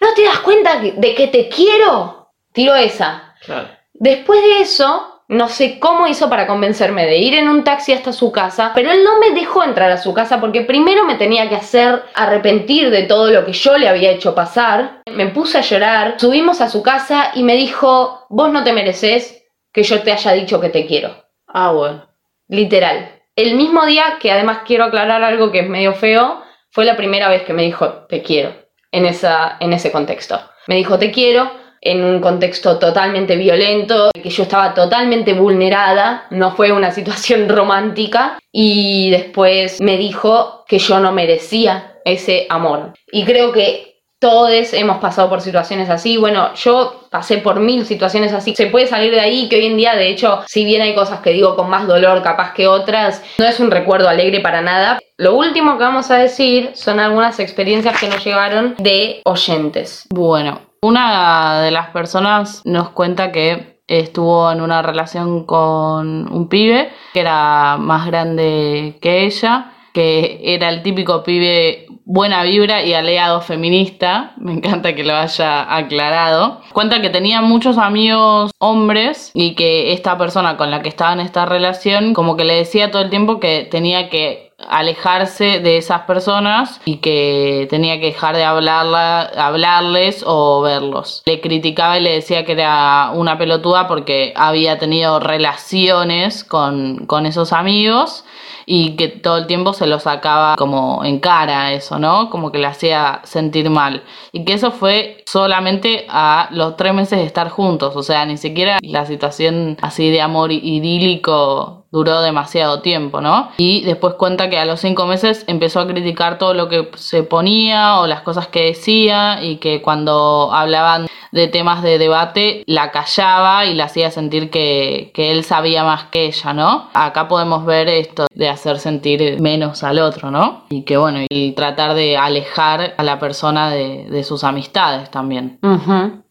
[0.00, 2.28] ¿no te das cuenta de que te quiero?
[2.52, 3.34] Tiró esa.
[3.44, 3.68] Claro.
[3.94, 8.14] Después de eso, no sé cómo hizo para convencerme de ir en un taxi hasta
[8.14, 11.50] su casa, pero él no me dejó entrar a su casa porque primero me tenía
[11.50, 15.02] que hacer arrepentir de todo lo que yo le había hecho pasar.
[15.12, 19.44] Me puse a llorar, subimos a su casa y me dijo, vos no te mereces
[19.70, 21.14] que yo te haya dicho que te quiero.
[21.46, 22.08] Ah, bueno.
[22.48, 23.20] Literal.
[23.36, 27.28] El mismo día, que además quiero aclarar algo que es medio feo, fue la primera
[27.28, 28.54] vez que me dijo te quiero
[28.92, 30.40] en, esa, en ese contexto.
[30.66, 31.50] Me dijo te quiero
[31.80, 38.38] en un contexto totalmente violento, que yo estaba totalmente vulnerada, no fue una situación romántica,
[38.52, 42.92] y después me dijo que yo no merecía ese amor.
[43.12, 43.88] Y creo que
[44.20, 46.16] todos hemos pasado por situaciones así.
[46.16, 48.54] Bueno, yo pasé por mil situaciones así.
[48.54, 51.20] Se puede salir de ahí, que hoy en día, de hecho, si bien hay cosas
[51.20, 54.98] que digo con más dolor capaz que otras, no es un recuerdo alegre para nada.
[55.16, 60.06] Lo último que vamos a decir son algunas experiencias que nos llegaron de oyentes.
[60.10, 66.90] Bueno, una de las personas nos cuenta que estuvo en una relación con un pibe
[67.12, 73.40] que era más grande que ella, que era el típico pibe buena vibra y aliado
[73.40, 74.34] feminista.
[74.38, 76.60] Me encanta que lo haya aclarado.
[76.72, 81.20] Cuenta que tenía muchos amigos hombres y que esta persona con la que estaba en
[81.20, 86.02] esta relación como que le decía todo el tiempo que tenía que alejarse de esas
[86.02, 91.22] personas y que tenía que dejar de hablarla, hablarles o verlos.
[91.26, 97.26] Le criticaba y le decía que era una pelotuda porque había tenido relaciones con, con
[97.26, 98.24] esos amigos
[98.70, 102.28] y que todo el tiempo se lo sacaba como en cara eso, ¿no?
[102.28, 104.02] Como que le hacía sentir mal.
[104.30, 108.36] Y que eso fue solamente a los tres meses de estar juntos, o sea, ni
[108.36, 113.50] siquiera la situación así de amor idílico duró demasiado tiempo, ¿no?
[113.56, 117.22] Y después cuenta que a los cinco meses empezó a criticar todo lo que se
[117.22, 122.90] ponía o las cosas que decía y que cuando hablaban de temas de debate la
[122.90, 126.88] callaba y la hacía sentir que, que él sabía más que ella, ¿no?
[126.94, 130.64] Acá podemos ver esto de hacer sentir menos al otro, ¿no?
[130.70, 135.58] Y que bueno, y tratar de alejar a la persona de, de sus amistades también.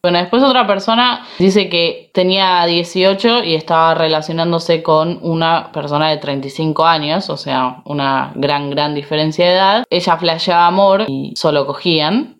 [0.01, 6.17] Bueno, después otra persona dice que tenía 18 y estaba relacionándose con una persona de
[6.17, 9.83] 35 años, o sea, una gran, gran diferencia de edad.
[9.89, 12.36] Ella flasheaba amor y solo cogían.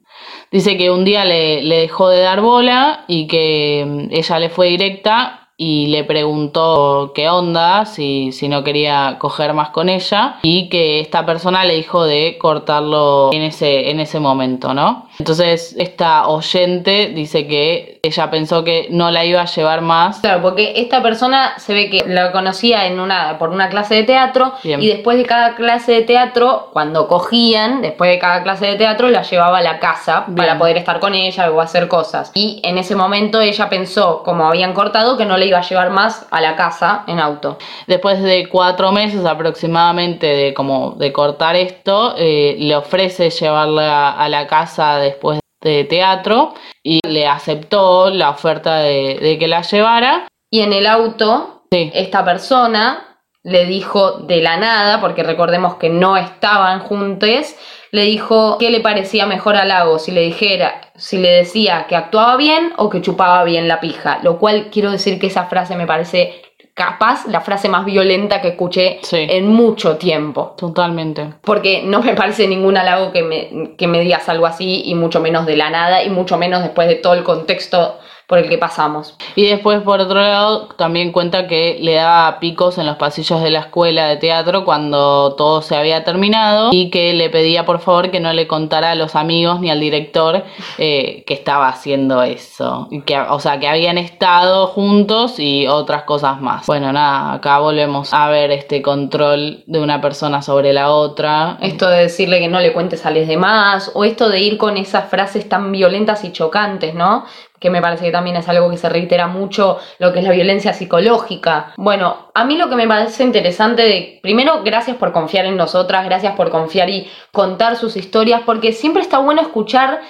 [0.52, 4.50] Dice que un día le, le dejó de dar bola y que mm, ella le
[4.50, 10.36] fue directa y le preguntó qué onda, si, si no quería coger más con ella,
[10.44, 15.08] y que esta persona le dijo de cortarlo en ese, en ese momento, ¿no?
[15.18, 20.20] Entonces esta oyente dice que ella pensó que no la iba a llevar más.
[20.20, 24.04] Claro, porque esta persona se ve que la conocía en una, por una clase de
[24.04, 24.80] teatro Bien.
[24.80, 29.10] y después de cada clase de teatro, cuando cogían, después de cada clase de teatro,
[29.10, 30.36] la llevaba a la casa Bien.
[30.36, 32.32] para poder estar con ella o hacer cosas.
[32.36, 35.90] Y en ese momento ella pensó, como habían cortado, que no le iba a llevar
[35.90, 37.58] más a la casa en auto.
[37.88, 44.30] Después de cuatro meses aproximadamente de como de cortar esto, eh, le ofrece llevarla a
[44.30, 50.28] la casa después de teatro y le aceptó la oferta de, de que la llevara.
[50.52, 51.92] Y en el auto, Sí.
[51.94, 53.04] esta persona
[53.44, 57.56] le dijo de la nada, porque recordemos que no estaban juntos,
[57.92, 61.96] le dijo qué le parecía mejor a Lago, si le dijera, si le decía que
[61.96, 65.76] actuaba bien o que chupaba bien la pija, lo cual quiero decir que esa frase
[65.76, 66.42] me parece
[66.74, 69.26] capaz la frase más violenta que escuché Sí.
[69.30, 70.54] en mucho tiempo.
[70.58, 71.34] Totalmente.
[71.42, 75.20] Porque no me parece ningún halago que me, que me digas algo así, y mucho
[75.20, 77.98] menos de la nada, y mucho menos después de todo el contexto
[78.28, 79.16] por el que pasamos.
[79.36, 83.50] Y después, por otro lado, también cuenta que le daba picos en los pasillos de
[83.50, 88.12] la escuela de teatro cuando todo se había terminado y que le pedía por favor
[88.12, 90.44] que no le contara a los amigos ni al director
[90.78, 92.90] eh, que estaba haciendo eso.
[92.92, 96.68] Y que, o sea, que habían estado juntos y otras cosas más.
[96.68, 101.58] Bueno, nada, acá volvemos a ver este control de una persona sobre la otra.
[101.62, 104.76] Esto de decirle que no le cuentes a los demás, o esto de ir con
[104.76, 107.26] esas frases tan violentas y chocantes, ¿no?
[107.60, 110.32] Que me parece que también es algo que se reitera mucho, lo que es la
[110.32, 111.74] violencia psicológica.
[111.78, 116.06] Bueno, a mí lo que me parece interesante de, primero, gracias por confiar en nosotras,
[116.06, 120.02] gracias por confiar y contar sus historias, porque siempre está bueno escuchar,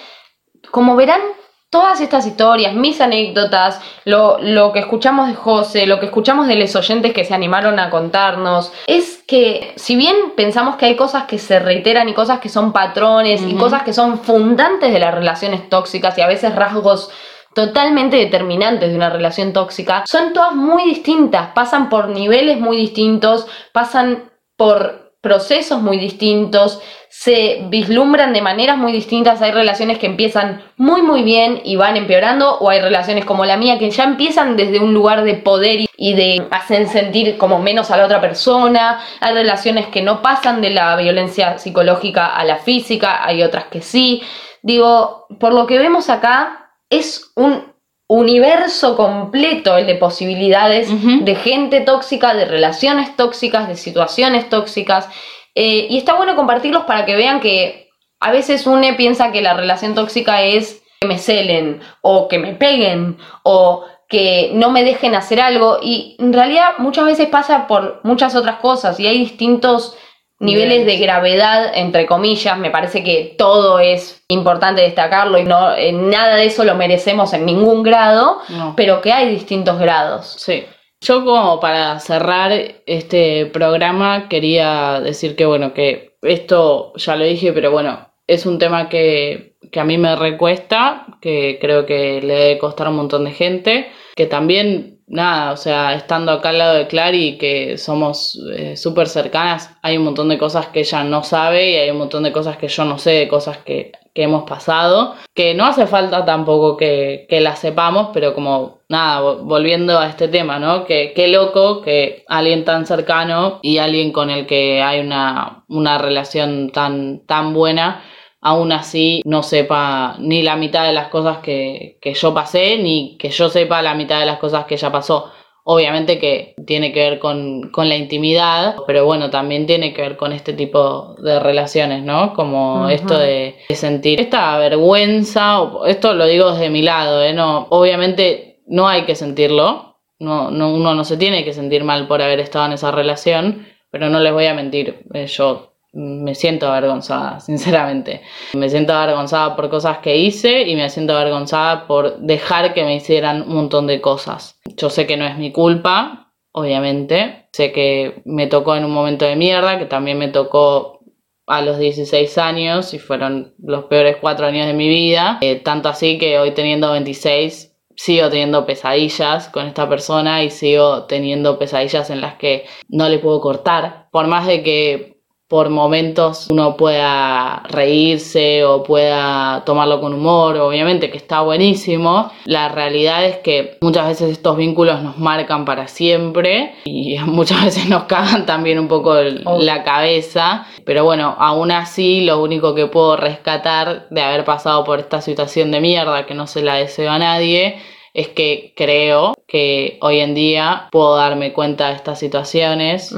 [0.71, 1.21] como verán,
[1.69, 6.55] todas estas historias, mis anécdotas, lo, lo que escuchamos de José, lo que escuchamos de
[6.55, 11.25] los oyentes que se animaron a contarnos, es que si bien pensamos que hay cosas
[11.25, 15.13] que se reiteran y cosas que son patrones y cosas que son fundantes de las
[15.13, 17.11] relaciones tóxicas y a veces rasgos
[17.57, 23.47] totalmente determinantes de una relación tóxica, son todas muy distintas, pasan por niveles muy distintos,
[23.73, 26.79] pasan por procesos muy distintos,
[27.09, 31.97] se vislumbran de maneras muy distintas, hay relaciones que empiezan muy muy bien y van
[31.97, 35.79] empeorando, o hay relaciones como la mía que ya empiezan desde un lugar de poder
[35.97, 40.61] y- de hacer sentir como menos a la otra persona, hay relaciones que no pasan
[40.61, 44.21] de la violencia psicológica a la física, hay otras que sí,
[44.61, 47.73] digo, por lo que vemos acá, es un
[48.07, 50.89] universo completo el de posibilidades
[51.25, 55.09] de gente tóxica, de relaciones tóxicas, de situaciones tóxicas.
[55.55, 59.55] eh, y está bueno compartirlos para que vean que a veces uno piensa que la
[59.55, 65.15] relación tóxica es que me celen o que me peguen o que no me dejen
[65.15, 69.97] hacer algo y en realidad muchas veces pasa por muchas otras cosas y hay distintos
[70.39, 75.91] niveles de gravedad entre comillas me parece que todo es importante destacarlo y no eh,
[75.91, 78.73] nada de eso lo merecemos en ningún grado No.
[78.75, 80.63] pero que hay distintos grados Sí.
[80.99, 82.51] Yo como para cerrar
[82.87, 88.57] este programa quería decir que bueno, que esto ya lo dije, pero bueno, es un
[88.57, 92.95] tema que, que a mí me recuesta, que creo que le debe costar a un
[92.95, 97.77] montón de gente, que también, nada, o sea, estando acá al lado de Clary, que
[97.77, 101.89] somos eh, súper cercanas, hay un montón de cosas que ella no sabe y hay
[101.91, 105.53] un montón de cosas que yo no sé, de cosas que, que hemos pasado, que
[105.53, 110.27] no hace falta tampoco que, que las sepamos, pero como nada, vo- volviendo a este
[110.27, 110.83] tema, ¿no?
[110.85, 115.97] Que qué loco que alguien tan cercano y alguien con el que hay una, una
[115.97, 118.03] relación tan, tan buena,
[118.41, 123.17] aún así no sepa ni la mitad de las cosas que, que yo pasé, ni
[123.17, 125.31] que yo sepa la mitad de las cosas que ella pasó.
[125.69, 130.15] Obviamente que tiene que ver con, con la intimidad, pero bueno, también tiene que ver
[130.15, 132.33] con este tipo de relaciones, ¿no?
[132.33, 137.33] Como esto de, de sentir esta vergüenza, esto lo digo desde mi lado, ¿eh?
[137.33, 142.07] No, obviamente no hay que sentirlo, no, no, uno no se tiene que sentir mal
[142.07, 146.35] por haber estado en esa relación, pero no les voy a mentir, eh, yo me
[146.35, 148.21] siento avergonzada, sinceramente.
[148.53, 152.95] Me siento avergonzada por cosas que hice y me siento avergonzada por dejar que me
[152.95, 154.59] hicieran un montón de cosas.
[154.77, 157.49] Yo sé que no es mi culpa, obviamente.
[157.51, 160.99] Sé que me tocó en un momento de mierda, que también me tocó
[161.47, 165.39] a los 16 años y fueron los peores cuatro años de mi vida.
[165.41, 171.05] Eh, tanto así que hoy teniendo 26 sigo teniendo pesadillas con esta persona y sigo
[171.05, 174.07] teniendo pesadillas en las que no le puedo cortar.
[174.11, 175.16] Por más de que
[175.47, 182.31] por momentos uno pueda reírse o pueda tomarlo con humor, obviamente que está buenísimo.
[182.45, 187.87] La realidad es que muchas veces estos vínculos nos marcan para siempre y muchas veces
[187.87, 190.67] nos cagan también un poco la cabeza.
[190.83, 195.71] Pero bueno, aún así lo único que puedo rescatar de haber pasado por esta situación
[195.71, 197.77] de mierda que no se la deseo a nadie
[198.17, 203.15] es que creo que hoy en día puedo darme cuenta de estas situaciones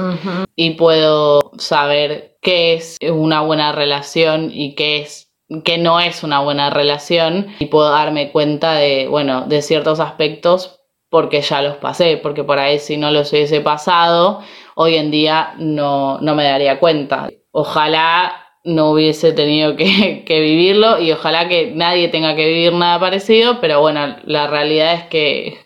[0.56, 5.28] y puedo saber qué es una buena relación y qué es
[5.64, 10.80] qué no es una buena relación y puedo darme cuenta de bueno de ciertos aspectos
[11.08, 14.40] porque ya los pasé porque por ahí si no los hubiese pasado
[14.76, 17.28] hoy en día no, no me daría cuenta.
[17.50, 18.32] Ojalá
[18.62, 23.60] no hubiese tenido que, que vivirlo y ojalá que nadie tenga que vivir nada parecido
[23.60, 25.58] pero bueno la realidad es que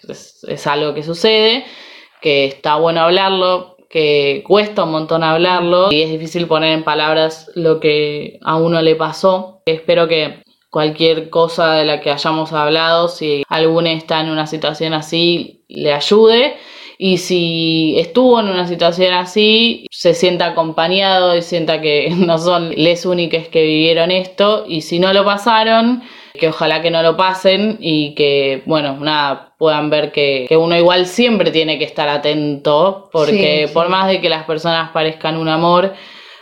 [0.48, 1.64] es algo que sucede
[2.24, 7.48] que está bueno hablarlo, que cuesta un montón hablarlo y es difícil poner en palabras
[7.54, 9.62] lo que a uno le pasó.
[9.66, 14.94] Espero que cualquier cosa de la que hayamos hablado, si alguno está en una situación
[14.94, 16.56] así, le ayude.
[16.98, 22.70] Y si estuvo en una situación así, se sienta acompañado y sienta que no son
[22.70, 24.64] les únicas que vivieron esto.
[24.66, 26.02] Y si no lo pasaron,
[26.38, 30.76] que ojalá que no lo pasen y que, bueno, nada, puedan ver que, que uno
[30.76, 33.90] igual siempre tiene que estar atento, porque Sí, por sí.
[33.92, 35.94] más de que las personas parezcan un amor,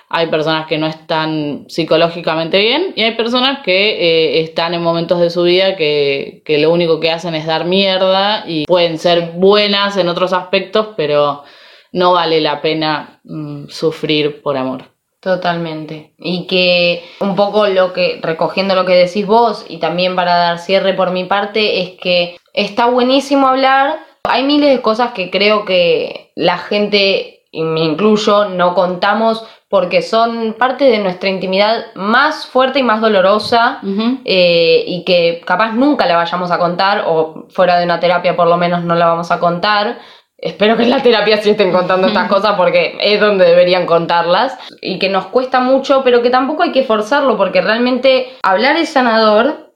[0.09, 5.21] hay personas que no están psicológicamente bien y hay personas que eh, están en momentos
[5.21, 9.33] de su vida que, que lo único que hacen es dar mierda y pueden ser
[9.35, 11.45] buenas en otros aspectos, pero
[11.93, 14.92] no vale la pena mm, sufrir por amor.
[15.23, 16.15] Totalmente.
[16.19, 20.59] Y que un poco lo que, recogiendo lo que decís vos y también para dar
[20.59, 24.01] cierre por mi parte, es que está buenísimo hablar.
[24.25, 30.03] Hay miles de cosas que creo que la gente, y me incluyo, no contamos porque
[30.03, 33.81] son parte de nuestra intimidad más fuerte y más dolorosa
[34.25, 38.49] eh, y que capaz nunca la vayamos a contar o fuera de una terapia por
[38.49, 39.99] lo menos no la vamos a contar.
[40.43, 44.59] Espero que en la terapia sí estén contando estas cosas porque es donde deberían contarlas
[44.83, 48.89] y que nos cuesta mucho, pero que tampoco hay que forzarlo porque realmente hablar es
[48.89, 49.73] sanador,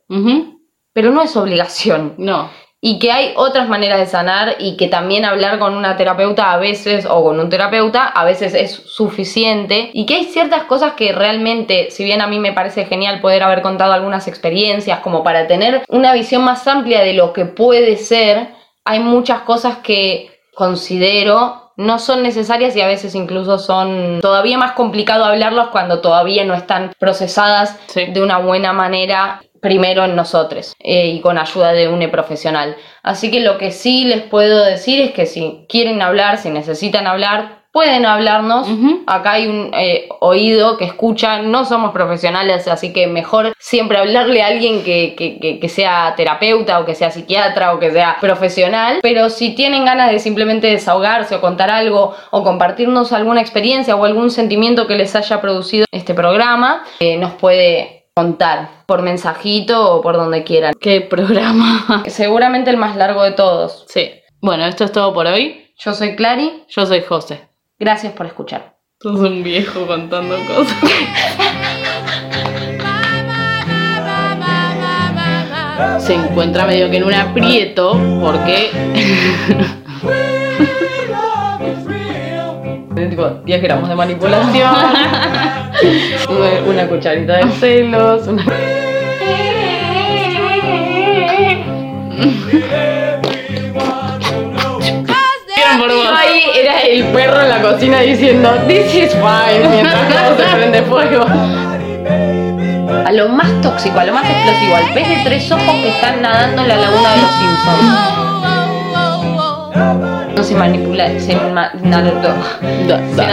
[0.93, 2.14] pero no es obligación.
[2.19, 2.51] No.
[2.81, 6.59] Y que hay otras maneras de sanar y que también hablar con una terapeuta a
[6.59, 11.12] veces o con un terapeuta a veces es suficiente y que hay ciertas cosas que
[11.12, 15.47] realmente, si bien a mí me parece genial poder haber contado algunas experiencias como para
[15.47, 18.49] tener una visión más amplia de lo que puede ser,
[18.85, 24.72] hay muchas cosas que considero no son necesarias y a veces incluso son todavía más
[24.72, 28.07] complicado hablarlos cuando todavía no están procesadas Sí.
[28.07, 32.76] de una buena manera primero en nosotros eh, y con ayuda de un profesional.
[33.02, 37.07] Así que lo que sí les puedo decir es que si quieren hablar, si necesitan
[37.07, 38.66] hablar, pueden hablarnos.
[39.07, 44.43] Acá hay un eh, oído que escucha, no somos profesionales, así que mejor siempre hablarle
[44.43, 48.16] a alguien que, que- que- que sea terapeuta o que sea psiquiatra o que sea
[48.18, 49.01] profesional.
[49.03, 54.05] Pero si tienen ganas de simplemente desahogarse o contar algo o compartirnos alguna experiencia o
[54.07, 60.01] algún sentimiento que les haya producido este programa, eh, nos puede contar por mensajito o
[60.01, 60.72] por donde quieran.
[60.81, 62.03] Qué programa.
[62.07, 63.85] Seguramente el más largo de todos.
[63.89, 64.12] sí.
[64.41, 65.72] Bueno, esto es todo por hoy.
[65.79, 67.41] Yo soy Clary, Yo soy José.
[67.79, 68.77] Gracias por escuchar.
[69.01, 70.77] Sos un viejo contando cosas.
[75.99, 78.70] Se encuentra medio que en un aprieto porque
[83.11, 84.74] Tipo 10 gramos de manipulación,
[86.66, 88.45] una cucharita de celos, una...
[96.16, 100.83] Ahí era el perro en la cocina diciendo This is fine mientras todo se prende
[100.83, 101.24] fuego.
[103.07, 106.22] A lo más tóxico, a lo más explosivo, al pez de tres ojos que están
[106.22, 107.93] nadando en la laguna de los Simpsons.
[110.37, 113.27] No se manipula, se ma- no, se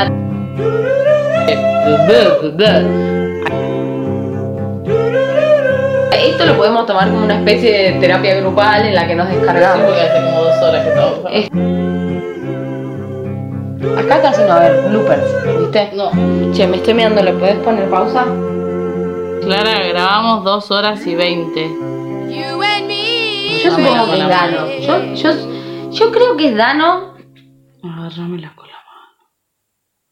[6.29, 9.35] Esto lo podemos tomar como una especie de terapia grupal en la que nos Sí,
[9.35, 9.85] descargamos.
[9.85, 12.32] porque hace como dos horas que estamos.
[13.97, 15.91] Acá casi no va a haber bloopers, ¿viste?
[15.95, 16.11] No.
[16.53, 18.25] Che, me estoy mirando, ¿le puedes poner pausa?
[19.41, 21.67] Clara, grabamos dos horas y veinte.
[21.67, 23.59] You and me.
[23.63, 24.67] Yo Dámela supongo que es Dano.
[24.79, 27.13] Yo, yo, yo creo que es Dano.
[27.83, 28.72] Agarrame la cola.